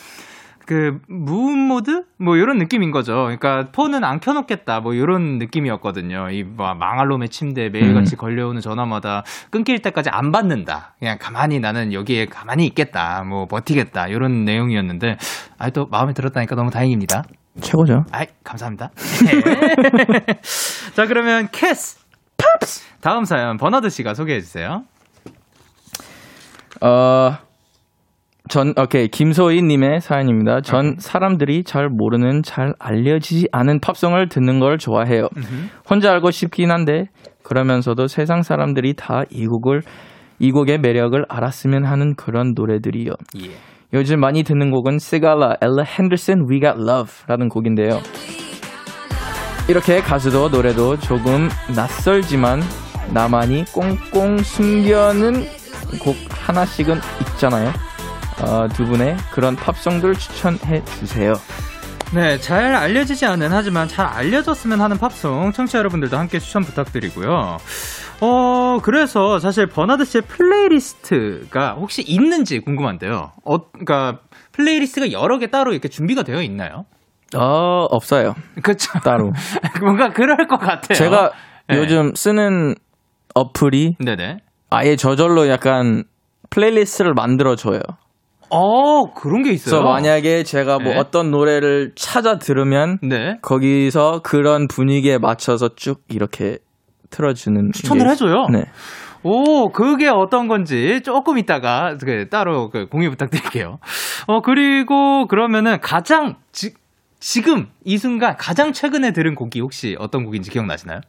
[0.67, 3.15] 그 무음 모드 뭐 이런 느낌인 거죠.
[3.15, 6.31] 그러니까 폰은 안 켜놓겠다 뭐 이런 느낌이었거든요.
[6.31, 10.95] 이뭐 망할 놈의 침대 매일같이 걸려오는 전화마다 끊길 때까지 안 받는다.
[10.99, 13.25] 그냥 가만히 나는 여기에 가만히 있겠다.
[13.25, 14.09] 뭐 버티겠다.
[14.09, 15.17] 이런 내용이었는데
[15.59, 17.25] 아또 마음에 들었다니까 너무 다행입니다.
[17.61, 18.05] 최고죠.
[18.13, 18.91] 아이, 감사합니다.
[19.27, 20.25] 네.
[20.95, 21.99] 자, 그러면 캐스
[22.39, 24.83] 팝스 다음 사연 버나드 씨가 소개해 주세요.
[26.81, 27.37] 어,
[28.49, 29.09] 전, 오케이.
[29.09, 30.61] 김소희 님의 사연입니다.
[30.63, 35.29] 전 사람들이 잘 모르는, 잘 알려지지 않은 팝송을 듣는 걸 좋아해요.
[35.89, 37.05] 혼자 알고 싶긴 한데,
[37.45, 39.83] 그러면서도 세상 사람들이 다 이 곡을,
[40.39, 43.13] 이 곡의 매력을 알았으면 하는 그런 노래들이요.
[43.45, 43.51] 예.
[43.95, 48.01] 요즘 많이 듣는 곡은 시갈라, 엘라 핸더슨, We Got Love 라는 곡인데요.
[49.69, 52.61] 이렇게 가수도 노래도 조금 낯설지만
[53.13, 55.45] 나만이 꽁꽁 숨겨둔
[56.03, 56.95] 곡 하나씩은
[57.35, 57.71] 있잖아요.
[58.43, 61.35] 어, 두 분의 그런 팝송들 추천해 주세요.
[62.15, 67.57] 네, 잘 알려지지 않은 하지만 잘 알려졌으면 하는 팝송 청취자 여러분들도 함께 추천 부탁드리고요.
[68.21, 73.33] 어, 그래서 사실 버나드 씨의 playlist가 혹시 있는지 궁금한데요.
[73.47, 74.19] 어, 그러니까
[74.53, 76.85] playlist가 여러 개 따로 이렇게 준비가 되어 있나요?
[77.35, 78.35] 어, 없어요.
[78.63, 78.99] 그렇죠.
[79.01, 79.33] 따로.
[79.81, 80.95] 뭔가 그럴 것 같아요.
[80.95, 81.33] 제가
[81.69, 81.79] 네.
[81.79, 82.75] 요즘 쓰는
[83.35, 84.37] 어플이 네네.
[84.69, 86.05] 아예 저절로 약간
[86.51, 87.81] playlist를 만들어 줘요.
[88.55, 89.81] 어, 그런 게 있어요.
[89.81, 90.99] 그래서 만약에 제가 뭐 네.
[90.99, 93.39] 어떤 노래를 찾아 들으면 네.
[93.43, 96.59] 거기서 그런 분위기에 맞춰서 쭉 이렇게
[97.11, 98.47] 틀어주는 추천을 게- 해줘요?
[98.53, 98.65] 네.
[99.25, 103.79] 오, 그게 어떤 건지 조금 이따가 그 따로 그 공유 부탁드릴게요.
[104.27, 106.75] 어, 그리고 그러면은 가장 지,
[107.21, 111.01] 지금 이 순간 가장 최근에 들은 곡이 혹시 어떤 곡인지 기억나시나요?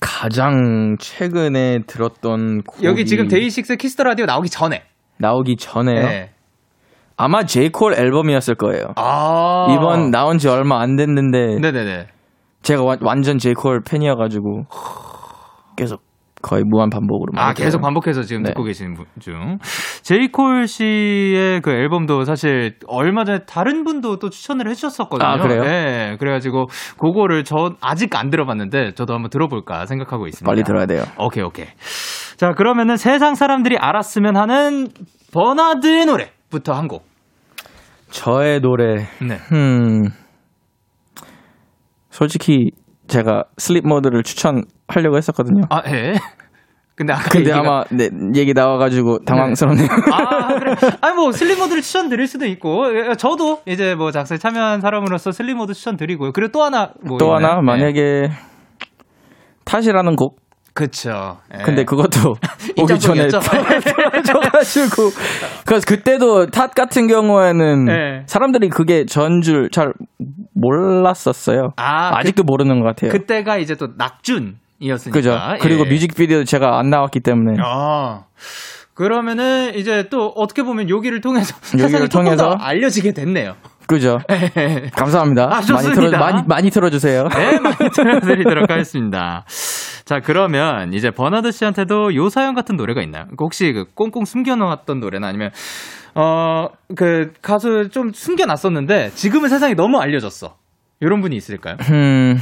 [0.00, 4.82] 가장 최근에 들었던 곡이 여기 지금 DAY6 Kiss the Radio 나오기 전에.
[5.18, 6.06] 나오기 전에요.
[6.08, 6.30] 네.
[7.22, 7.61] 아마 J.
[7.61, 8.92] Cole 앨범이었을 거예요.
[8.96, 9.66] 아.
[9.70, 12.06] 이번 나온 지 얼마 안 됐는데 네네네.
[12.62, 13.53] 제가 와- 완전 J.
[13.53, 14.64] Cole 팬이어가지고
[15.76, 16.02] 계속
[16.42, 17.82] 거의 무한 반복으로 아, 계속.
[17.82, 18.48] 반복해서 지금 네.
[18.48, 19.58] 듣고 계시는 분 중.
[20.02, 25.28] 제이콜 씨의 그 앨범도 사실 얼마 전에 다른 분도 또 추천을 해주셨었거든요.
[25.28, 25.62] 아, 그래요?
[25.62, 26.16] 네.
[26.18, 26.68] 그래가지고
[26.98, 30.50] 그거를 저 아직 안 들어봤는데 저도 한번 들어볼까 생각하고 있습니다.
[30.50, 31.02] 빨리 들어야 돼요.
[31.18, 31.66] 오케이, 오케이.
[32.38, 34.88] 자, 그러면은 세상 사람들이 알았으면 하는
[35.34, 37.09] 버나드의 노래부터 한 곡.
[38.10, 39.38] 저의 노래 네.
[39.52, 40.04] 음
[42.10, 42.70] 솔직히
[43.06, 45.64] 제가 슬립 모드를 추천하려고 했었거든요.
[45.70, 46.14] 아, 예.
[46.94, 49.88] 근데 아까 근데 얘기가- 아마 네, 얘기 나와가지고 당황스럽네요.
[50.12, 50.74] 아, 그래.
[51.00, 56.32] 아니, 뭐, 슬리모드를 추천드릴 수도 있고, 예, 저도 이제 뭐 작사에 참여한 사람으로서 슬리모드 추천드리고요.
[56.32, 57.16] 그리고 또 하나, 뭐.
[57.16, 57.34] 또?
[57.34, 57.62] 하나 네.
[57.62, 58.28] 만약에
[59.64, 60.36] 탓이라는 곡
[60.72, 61.38] 그쵸.
[61.58, 61.62] 예.
[61.64, 62.34] 근데 그것도
[62.80, 63.26] 오기 전에?
[63.28, 65.10] 떨어져가지고
[65.66, 68.22] 그래서 그때도 탓 같은 경우에는 네.
[68.26, 69.92] 사람들이 그게 전 줄 잘
[70.54, 71.72] 몰랐었어요.
[71.76, 73.10] 아, 아직도 모르는 것 같아요.
[73.10, 75.10] 그때가 이제 또 낙준이었으니까.
[75.12, 75.38] 그죠?
[75.60, 75.90] 그리고 예.
[75.90, 78.24] 뮤직비디오 제가 안 나왔기 때문에 아.
[78.94, 82.50] 그러면은 이제 또 어떻게 보면 여기를 통해서 여기를 통해서?
[82.50, 83.54] 더 알려지게 됐네요.
[83.90, 84.18] 그죠?
[84.94, 85.44] 감사합니다.
[85.44, 85.92] 아, 많이.
[85.94, 87.28] 틀어 많이 많이 틀어주세요.
[87.28, 89.44] 네, 많이 들려드리도록 하겠습니다.
[90.04, 93.26] 자, 그러면 이제 버나드 씨한테도 요 사연 같은 노래가 있나요?
[93.36, 95.50] 그 혹시 그 꽁꽁 숨겨놓았던 노래나 아니면
[96.14, 100.56] 어 그 가수 좀 숨겨놨었는데 지금은 세상에 너무 알려졌어.
[101.00, 101.76] 이런 분이 있을까요?
[101.90, 102.40] 음,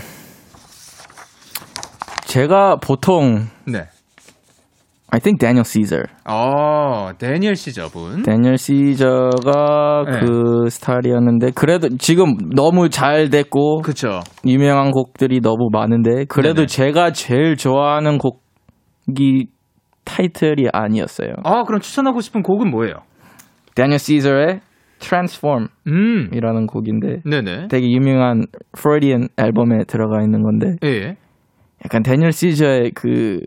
[2.25, 3.89] 제가 보통 네.
[5.11, 6.05] I think Daniel Caesar.
[6.27, 8.23] 어, 데니얼 씨 저분.
[8.23, 10.21] 데니얼 시저가 네.
[10.21, 14.21] 그 스타일이었는데 그래도 지금 너무 잘 됐고 그쵸.
[14.47, 16.67] 유명한 곡들이 너무 많은데 그래도 네네.
[16.67, 19.47] 제가 제일 좋아하는 곡이
[20.05, 21.31] 타이틀이 아니었어요.
[21.43, 22.97] 아, 그럼 추천하고 싶은 곡은 뭐예요?
[23.75, 24.61] 데니얼 시저의
[24.99, 26.67] Transform이라는 음.
[26.67, 27.69] 곡인데 네네.
[27.69, 28.45] 되게 유명한
[28.77, 31.17] Freudian 앨범에 들어가 있는 건데 예.
[31.85, 33.41] 약간 Daniel Caesar의 그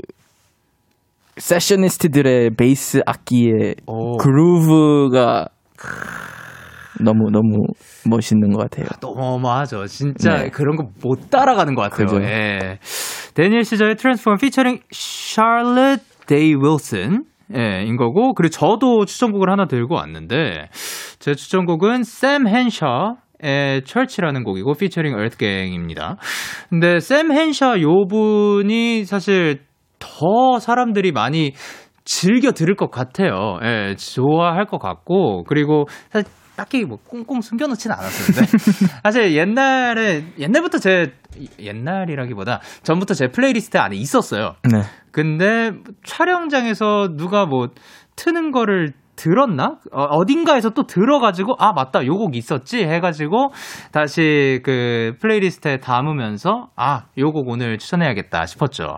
[1.41, 4.17] sessionist들의 베이스 악기의 오.
[4.17, 5.47] groove가
[7.03, 7.63] 너무 너무
[8.07, 8.85] 멋있는 것 같아요.
[9.01, 9.87] 너무하죠.
[9.87, 10.49] 진짜 네.
[10.49, 12.05] 그런 거 못 따라가는 것 같아요.
[12.05, 12.21] 그죠.
[12.23, 12.77] 예.
[13.33, 17.23] Daniel Caesar의 Transform featuring Charlotte Day Wilson
[17.57, 20.69] 예, 인 거고 그리고 저도 추천곡을 하나 들고 왔는데
[21.19, 26.17] 제 추천곡은 Samm Henshaw의 Church라는 곡이고 featuring EARTHGANG입니다.
[26.69, 29.61] 근데 Samm Henshaw 요 분이 사실
[30.01, 31.53] 더 사람들이 많이
[32.03, 33.59] 즐겨 들을 것 같아요.
[33.63, 38.57] 예, 좋아할 것 같고 그리고 사실 딱히 뭐 꽁꽁 숨겨놓지는 않았었는데
[39.03, 41.13] 사실 옛날에 옛날부터 제
[41.59, 44.55] 옛날이라기보다 전부터 제 플레이리스트 안에 있었어요.
[44.69, 44.81] 네.
[45.11, 45.71] 근데
[46.03, 47.69] 촬영장에서 누가 뭐
[48.15, 49.75] 트는 거를 들었나?
[49.91, 52.83] 어딘가에서 또 들어가지고, 아, 맞다, 요 곡 있었지?
[52.83, 53.51] 해가지고,
[53.91, 58.97] 다시 그 playlist에 담으면서, 아, 요 곡 오늘 추천해야겠다 싶었죠.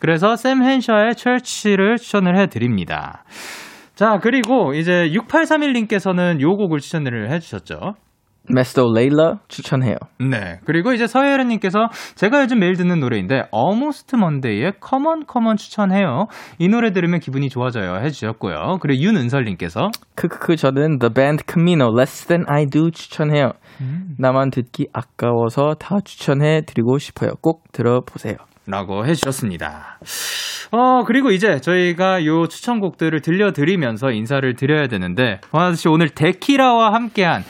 [0.00, 3.24] 그래서 Samm Henshaw의 Church를 추천을 해드립니다.
[3.94, 7.94] 자, 그리고 이제 6831님께서는 요 곡을 추천을 해주셨죠.
[8.48, 9.96] 메스터 레일러 추천해요.
[10.18, 10.58] 네.
[10.64, 16.26] 그리고 이제 서혜련님께서 제가 요즘 매일 듣는 노래인데 Almost Monday의 Come On Come On 추천해요.
[16.58, 18.78] 이 노래 들으면 기분이 좋아져요 해주셨고요.
[18.80, 23.52] 그리고 윤은설님께서 크크크 저는 The Band Camino Less Than I Do 추천해요.
[24.18, 27.30] 나만 듣기 아까워서 다 추천해 드리고 싶어요.
[27.40, 28.36] 꼭 들어보세요.
[28.66, 29.98] 라고 해주셨습니다.
[30.70, 37.42] 어, 그리고 이제 저희가 요 추천곡들을 들려드리면서 인사를 드려야 되는데, 원하드 씨 오늘 데키라와 함께한,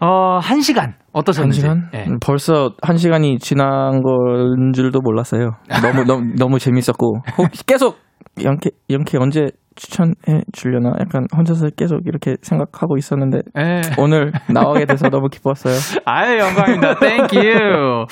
[0.00, 1.66] 어, 한 시간 어떠셨는지.
[1.66, 1.90] 한 시간?
[1.94, 2.08] 예.
[2.08, 5.52] 음, 벌써 한 시간이 지난 건 줄도 몰랐어요.
[5.82, 7.98] 너무 너무 너무 재밌었고 혹- 계속
[8.42, 10.14] 영케 영케 언제 추천해
[10.52, 13.80] 주려나 약간 혼자서 계속 이렇게 생각하고 있었는데 예.
[13.98, 15.74] 오늘 나오게 돼서 너무 기뻤어요.
[16.04, 16.94] 아유, 영광입니다.
[16.98, 18.06] Thank you.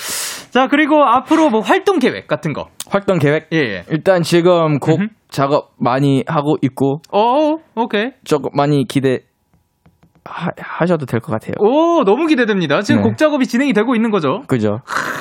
[0.51, 2.69] 자, 그리고 앞으로 뭐 활동 계획 같은 거.
[2.89, 3.83] 활동 계획 예, 예.
[3.91, 5.09] 일단 지금 곡 음흠.
[5.29, 8.11] 작업 많이 하고 있고 오, 오케이.
[8.25, 9.21] 조금 많이 기대
[10.29, 11.55] 하, 하셔도 될 것 같아요.
[11.59, 12.83] 오, 너무 기대됩니다.
[12.83, 13.09] 지금 네.
[13.09, 14.43] 곡 작업이 진행이 되고 있는 거죠?
[14.47, 14.81] 그죠?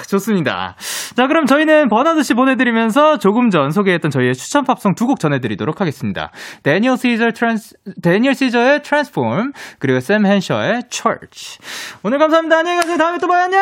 [0.09, 0.75] 좋습니다.
[1.15, 5.81] 자, 그럼 저희는 버나드 씨 보내드리면서 조금 전 소개했던 저희의 추천 팝송 두 곡 전해드리도록
[5.81, 6.31] 하겠습니다.
[6.63, 11.59] Daniel Caesar Trans, Daniel Caesar의 Transform, 그리고 Samm Henshaw의 Church.
[12.03, 12.57] 오늘 감사합니다.
[12.57, 12.97] 안녕히 가세요.
[12.97, 13.43] 다음에 또 봐요.
[13.43, 13.61] 안녕!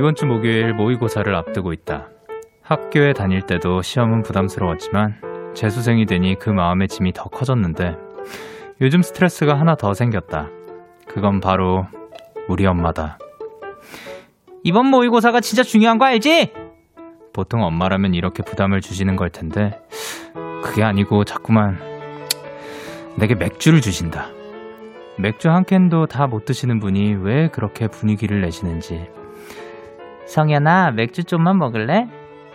[0.00, 2.08] 이번 주 목요일 모의고사를 앞두고 있다.
[2.62, 5.20] 학교에 다닐 때도 시험은 부담스러웠지만
[5.54, 7.98] 재수생이 되니 그 마음의 짐이 더 커졌는데
[8.80, 10.48] 요즘 스트레스가 하나 더 생겼다.
[11.06, 11.86] 그건 바로
[12.48, 13.18] 우리 엄마다.
[14.64, 16.54] 이번 모의고사가 진짜 중요한 거 알지?
[17.34, 19.82] 보통 엄마라면 이렇게 부담을 주시는 걸 텐데
[20.62, 21.78] 그게 아니고 자꾸만
[23.18, 24.28] 내게 맥주를 주신다.
[25.18, 29.10] 맥주 한 캔도 다 못 드시는 분이 왜 그렇게 분위기를 내시는지.
[30.34, 32.06] 성현아, 맥주 좀만 먹을래?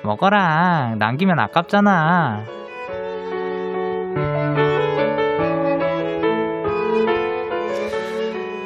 [0.04, 0.96] 먹어라.
[0.98, 2.46] 남기면 아깝잖아.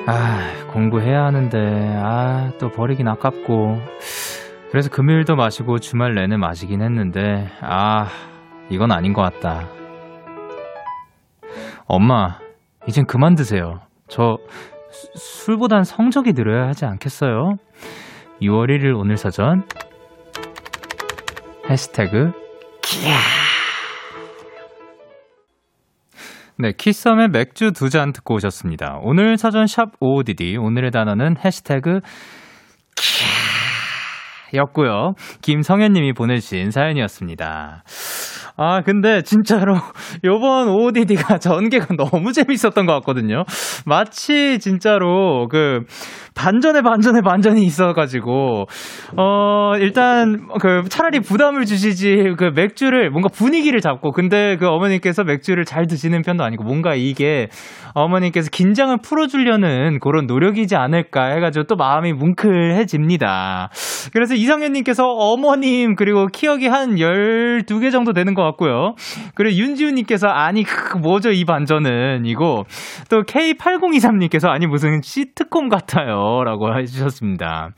[0.08, 3.80] 아, 공부해야 하는데, 아, 또 버리긴 아깝고.
[4.72, 8.08] 그래서 금요일도 마시고 주말 내내 마시긴 했는데, 아,
[8.70, 9.68] 이건 아닌 것 같다.
[11.86, 12.38] 엄마,
[12.88, 13.82] 이젠 그만 드세요.
[14.08, 14.38] 저
[14.92, 17.58] 수- 술보단 성적이 늘어야 하지 않겠어요?
[18.42, 19.64] 6월 1일 오늘 사전
[21.70, 22.32] 해시태그
[22.82, 23.18] 키야
[26.58, 29.00] 네, 키썸의 맥주 두 잔 듣고 오셨습니다.
[29.02, 32.02] 오늘 사전 샵 55DD 오늘의 단어는 해시태그
[34.56, 35.14] 였고요.
[35.42, 37.84] 김성현 님이 보내주신 사연이었습니다.
[38.62, 39.76] 아, 근데 진짜로
[40.26, 43.46] 요번 OODD가 전개가 너무 재밌었던 것 같거든요.
[43.86, 45.86] 마치 진짜로 그
[46.36, 48.66] 반전에 반전에 반전이 있어가지고
[49.18, 55.64] 어 일단 그 차라리 부담을 주시지 그 맥주를 뭔가 분위기를 잡고 근데 그 어머니께서 맥주를
[55.64, 57.48] 잘 드시는 편도 아니고 뭔가 이게
[57.94, 63.70] 어머니께서 긴장을 풀어주려는 그런 노력이지 않을까 해가지고 또 마음이 뭉클해집니다.
[64.14, 68.96] 그래서 이상현님께서 어머님 그리고 키역이 한 12개 정도 되는 것 같고요.
[69.36, 72.66] 그리고 윤지훈님께서 아니 그 뭐죠 이 반전은 이거
[73.10, 77.70] 또 K8023님께서 아니 무슨 시트콤 같아요 라고 해주셨습니다.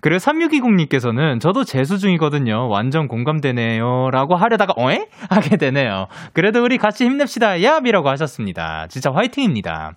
[0.00, 2.68] 그리고 3620님께서는 저도 재수 중이거든요.
[2.70, 4.10] 완전 공감되네요.
[4.12, 5.08] 라고 하려다가, 어에?
[5.28, 6.06] 하게 되네요.
[6.32, 7.56] 그래도 우리 같이 힘냅시다.
[7.56, 8.86] 얍이라고 하셨습니다.
[8.88, 9.94] 진짜 화이팅입니다.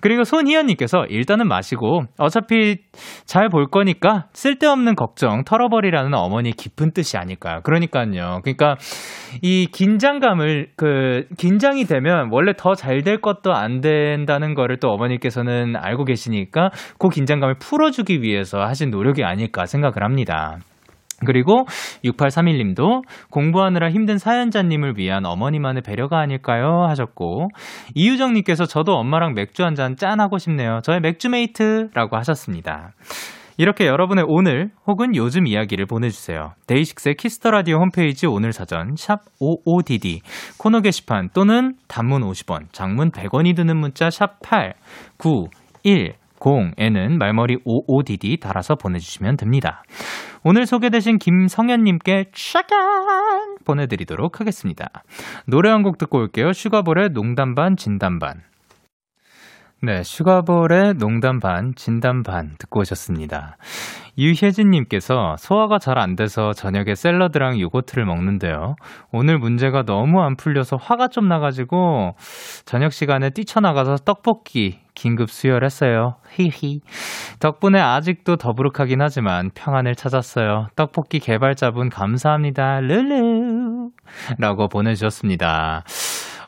[0.00, 2.78] 그리고 손희연님께서 일단은 마시고 어차피
[3.26, 7.60] 잘 볼 거니까 쓸데없는 걱정 털어버리라는 어머니 깊은 뜻이 아닐까요.
[7.62, 8.40] 그러니까요.
[8.42, 8.76] 그러니까
[9.42, 15.76] 이이 긴장감을 그 긴장이 되면 원래 더 잘 될 것도 안 된다는 거를 또 어머니께서는
[15.76, 20.56] 알고 계시니까 그 긴장감을 풀어주기 위해서 하신 노력이 아닐까 생각을 합니다.
[21.24, 21.66] 그리고
[22.04, 26.84] 6831님도 공부하느라 힘든 사연자님을 위한 어머니만의 배려가 아닐까요?
[26.88, 27.48] 하셨고,
[27.94, 30.80] 이유정님께서 저도 엄마랑 맥주 한 잔 짠하고 싶네요.
[30.82, 32.92] 저의 맥주 mate라고 하셨습니다.
[33.56, 36.54] 이렇게 여러분의 오늘 혹은 요즘 이야기를 보내주세요.
[36.66, 40.20] DAY6의 Kiss the Radio 홈페이지 오늘 사전 샵 55DD
[40.58, 44.74] 코너 게시판 또는 단문 50원, 장문 100원이 드는 문자 샵 8
[45.18, 45.46] 9
[45.84, 49.82] 1 0에는 말머리 55DD 달아서 보내주시면 됩니다.
[50.42, 54.90] 오늘 소개되신 김성현님께 샤간 보내드리도록 하겠습니다.
[55.46, 56.52] 노래 한 곡 듣고 올게요.
[56.52, 58.42] 슈가볼의 농담 반 진담 반.
[59.84, 63.58] 네, 슈가볼의 농담 반, 진담 반 듣고 오셨습니다.
[64.16, 68.76] 유혜진님께서 소화가 잘 안 돼서 저녁에 샐러드랑 요거트를 먹는데요.
[69.12, 72.14] 오늘 문제가 너무 안 풀려서 화가 좀 나가지고
[72.64, 76.16] 저녁 시간에 뛰쳐나가서 떡볶이 긴급 수혈했어요.
[76.30, 76.80] 히히.
[77.40, 80.68] 덕분에 아직도 더부룩하긴 하지만 평안을 찾았어요.
[80.76, 82.80] 떡볶이 개발자분 감사합니다.
[82.80, 83.90] 르르.
[84.38, 85.82] 라고 보내주셨습니다.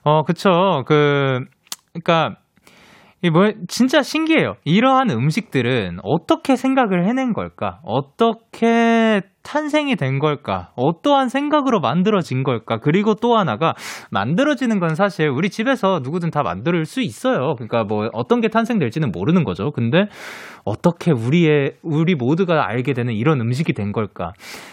[0.04, 0.84] 어, 그쵸.
[0.86, 1.44] 그,
[1.92, 2.45] 그니까, 이
[3.30, 4.54] 뭐, 진짜 신기해요.
[4.64, 7.80] 이러한 음식들은 어떻게 생각을 해낸 걸까?
[7.84, 10.72] 어떻게 탄생이 된 걸까?
[10.74, 12.78] 어떠한 생각으로 만들어진 걸까?
[12.78, 13.74] 그리고 또 하나가
[14.10, 17.54] 만들어지는 건 사실 우리 집에서 누구든 다 만들 수 있어요.
[17.54, 19.70] 그러니까 뭐 어떤 게 탄생될지는 모르는 거죠.
[19.70, 20.08] 근데
[20.64, 24.32] 어떻게 우리의 우리 모두가 알게 되는 이런 음식이 된 걸까?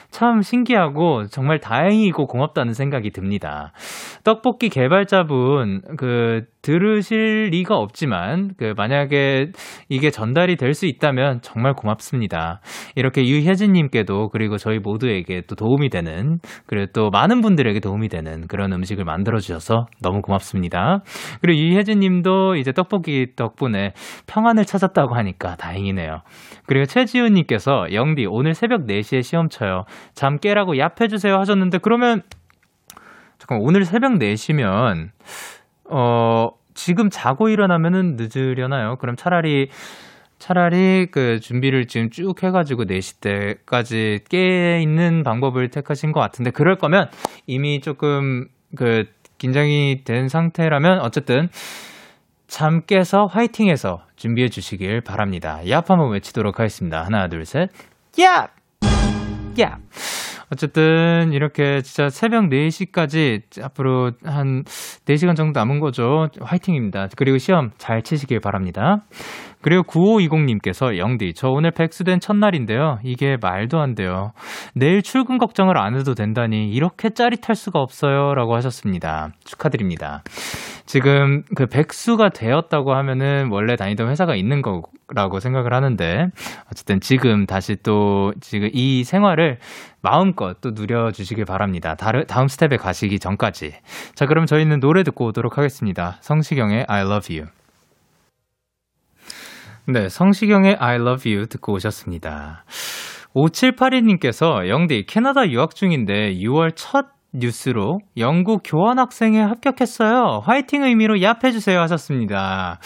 [0.10, 3.74] 참 신기하고 정말 다행이고 고맙다는 생각이 듭니다.
[4.24, 9.52] 떡볶이 개발자분 그 들으실 리가 없지만 그 만약에
[9.90, 12.60] 이게 전달이 될 수 있다면 정말 고맙습니다.
[12.96, 18.48] 이렇게 유혜진 님께도 그리고 저희 모두에게 또 도움이 되는 그리고 또 많은 분들에게 도움이 되는
[18.48, 21.02] 그런 음식을 만들어 주셔서 너무 고맙습니다.
[21.42, 23.92] 그리고 유혜진 님도 이제 떡볶이 덕분에
[24.26, 26.22] 평안을 찾았다고 하니까 다행이네요.
[26.66, 29.84] 그리고 최지훈 님께서 영디 오늘 새벽 4시에 시험 쳐요.
[30.14, 32.22] 잠 깨라고 얍해 주세요 하셨는데 그러면
[33.40, 35.10] 잠깐 오늘 새벽 4시면
[35.90, 38.96] 어 지금 자고 일어나면은 늦으려나요?
[38.96, 39.68] 그럼 차라리
[40.44, 46.76] 차라리 그 준비를 지금 쭉 해가지고 4시 때까지 깨 있는 방법을 택하신 것 같은데 그럴
[46.76, 47.10] 거면
[47.48, 49.06] 이미 조금 그
[49.38, 51.48] 긴장이 된 상태라면 어쨌든
[52.48, 55.62] 잠 깨서 화이팅해서 준비해 주시길 바랍니다.
[55.64, 57.06] 얍 한번 외치도록 하겠습니다.
[57.06, 57.70] 하나, 둘, 셋.
[58.12, 58.50] 얍!
[59.56, 59.78] 얍!
[60.52, 64.64] 어쨌든 이렇게 진짜 새벽 4시까지 앞으로 한
[65.06, 66.28] 4시간 정도 남은 거죠.
[66.42, 67.08] 화이팅입니다.
[67.16, 69.04] 그리고 시험 잘 치시길 바랍니다.
[69.64, 73.00] 그리고 9520님께서 영디, 저 오늘 백수된 첫날인데요.
[73.04, 74.34] 이게 말도 안 돼요.
[74.76, 78.36] 내일 출근 걱정을 안 해도 된다니 이렇게 짜릿할 수가 없어요.
[78.36, 79.30] 라고 하셨습니다.
[79.44, 80.22] 축하드립니다.
[80.86, 86.28] 지금 그 백수가 되었다고 하면은 원래 다니던 회사가 있는 거라고 생각을 하는데
[86.70, 89.58] 어쨌든 지금 다시 또 지금 이 생활을
[90.02, 91.96] 마음껏 또 누려주시길 바랍니다.
[91.96, 93.74] 다른, 다음 스텝에 가시기 전까지.
[94.16, 96.18] 자, 그럼 저희는 노래 듣고 오도록 하겠습니다.
[96.20, 97.63] 성시경의 I love you.
[99.86, 102.64] 네, 성시경의 I love you 듣고 오셨습니다.
[103.36, 110.42] 5782님께서 영디 캐나다 유학 중인데 6월 첫 뉴스로 영국 교환학생에 합격했어요.
[110.46, 112.80] 화이팅 의미로 얍 해주세요 하셨습니다.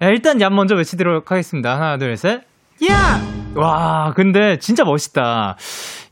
[0.00, 1.74] 일단 얍 먼저 외치도록 하겠습니다.
[1.74, 2.42] 하나, 둘, 셋.
[2.90, 3.41] 야!
[3.54, 5.56] 와, 근데 진짜 멋있다.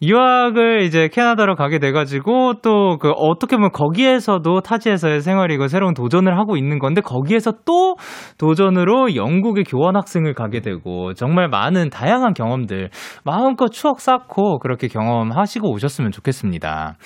[0.03, 6.57] 유학을 이제 캐나다로 가게 돼가지고 또 그 어떻게 보면 거기에서도 타지에서의 생활이고 새로운 도전을 하고
[6.57, 7.97] 있는 건데 거기에서 또
[8.39, 12.91] 도전으로 영국의 교환 학생을 가게 되고 정말 많은 다양한 경험들
[13.25, 16.97] 마음껏 추억 쌓고 그렇게 경험하시고 오셨으면 좋겠습니다.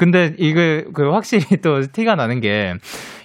[0.00, 2.72] 근데 이게 그 확실히 또 티가 나는 게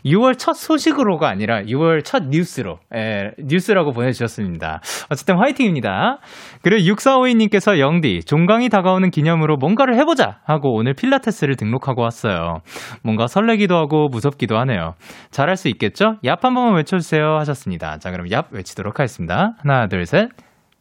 [0.06, 4.82] 6월 첫 소식으로가 아니라 6월 첫 뉴스로 예, 뉴스라고 보내주셨습니다.
[5.10, 6.20] 어쨌든 화이팅입니다.
[6.62, 12.60] 그리고 6452님께서 영디 종강이 다가오는 기념으로 뭔가를 해보자 하고 오늘 필라테스를 등록하고 왔어요.
[13.04, 14.96] 뭔가 설레기도 하고 무섭기도 하네요.
[15.32, 16.18] 잘할 수 있겠죠?
[16.26, 18.00] 얍 한 번만 외쳐주세요 하셨습니다.
[18.00, 19.54] 자 그럼 얍 외치도록 하겠습니다.
[19.62, 20.28] 하나 둘 셋.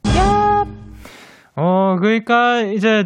[0.02, 0.66] 얍.
[1.54, 3.04] 어 그러니까 이제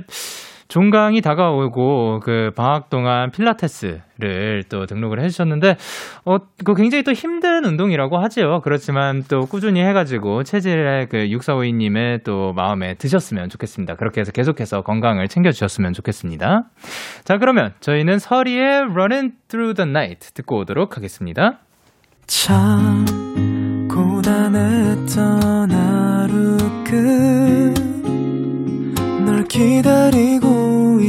[0.69, 5.77] 종강이 다가오고 그 방학 동안 필라테스를 또 등록을 해주셨는데
[6.25, 8.61] 어그 굉장히 또 힘든 운동이라고 하지요.
[8.63, 13.95] 그렇지만 또 꾸준히 해가지고 체질의 그 6452님의 또 마음에 드셨으면 좋겠습니다.
[13.97, 16.65] 그렇게 해서 계속해서 건강을 챙겨주셨으면 좋겠습니다.
[17.25, 21.61] 자 그러면 저희는 서리의 Running Through the Night 듣고 오도록 하겠습니다.
[22.27, 23.07] 참
[23.89, 26.59] 고단했던 하루
[29.25, 30.38] 끝널 기다리고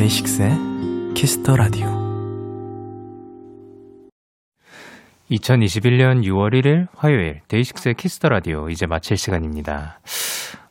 [0.00, 1.86] 데이식스의 키스 더 라디오
[5.30, 10.00] 2021년 6월 1일 화요일 데이식스의 키스 더 라디오 이제 마칠 시간입니다.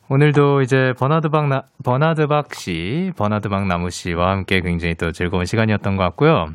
[0.08, 6.02] 오늘도 이제 버나드박 나, 버나드박 씨, 버나드박 나무 씨와 함께 굉장히 또 즐거운 시간이었던 것
[6.02, 6.52] 같고요.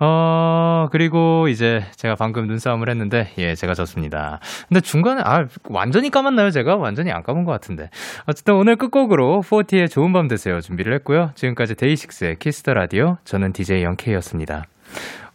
[0.00, 4.40] 어, 그리고 이제 제가 방금 눈싸움을 했는데, 예, 제가 졌습니다.
[4.68, 6.76] 근데 중간에, 아, 완전히 감았나요, 제가?
[6.76, 7.90] 완전히 안 감은 것 같은데.
[8.26, 11.32] 어쨌든 오늘 끝곡으로 40의 좋은 밤 되세요 준비를 했고요.
[11.34, 14.64] 지금까지 데이식스의 키스 더 라디오, 저는 DJ 영케이였습니다.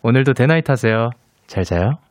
[0.01, 1.11] 오늘도 대나잇 하세요.
[1.45, 2.04] 잘 자요.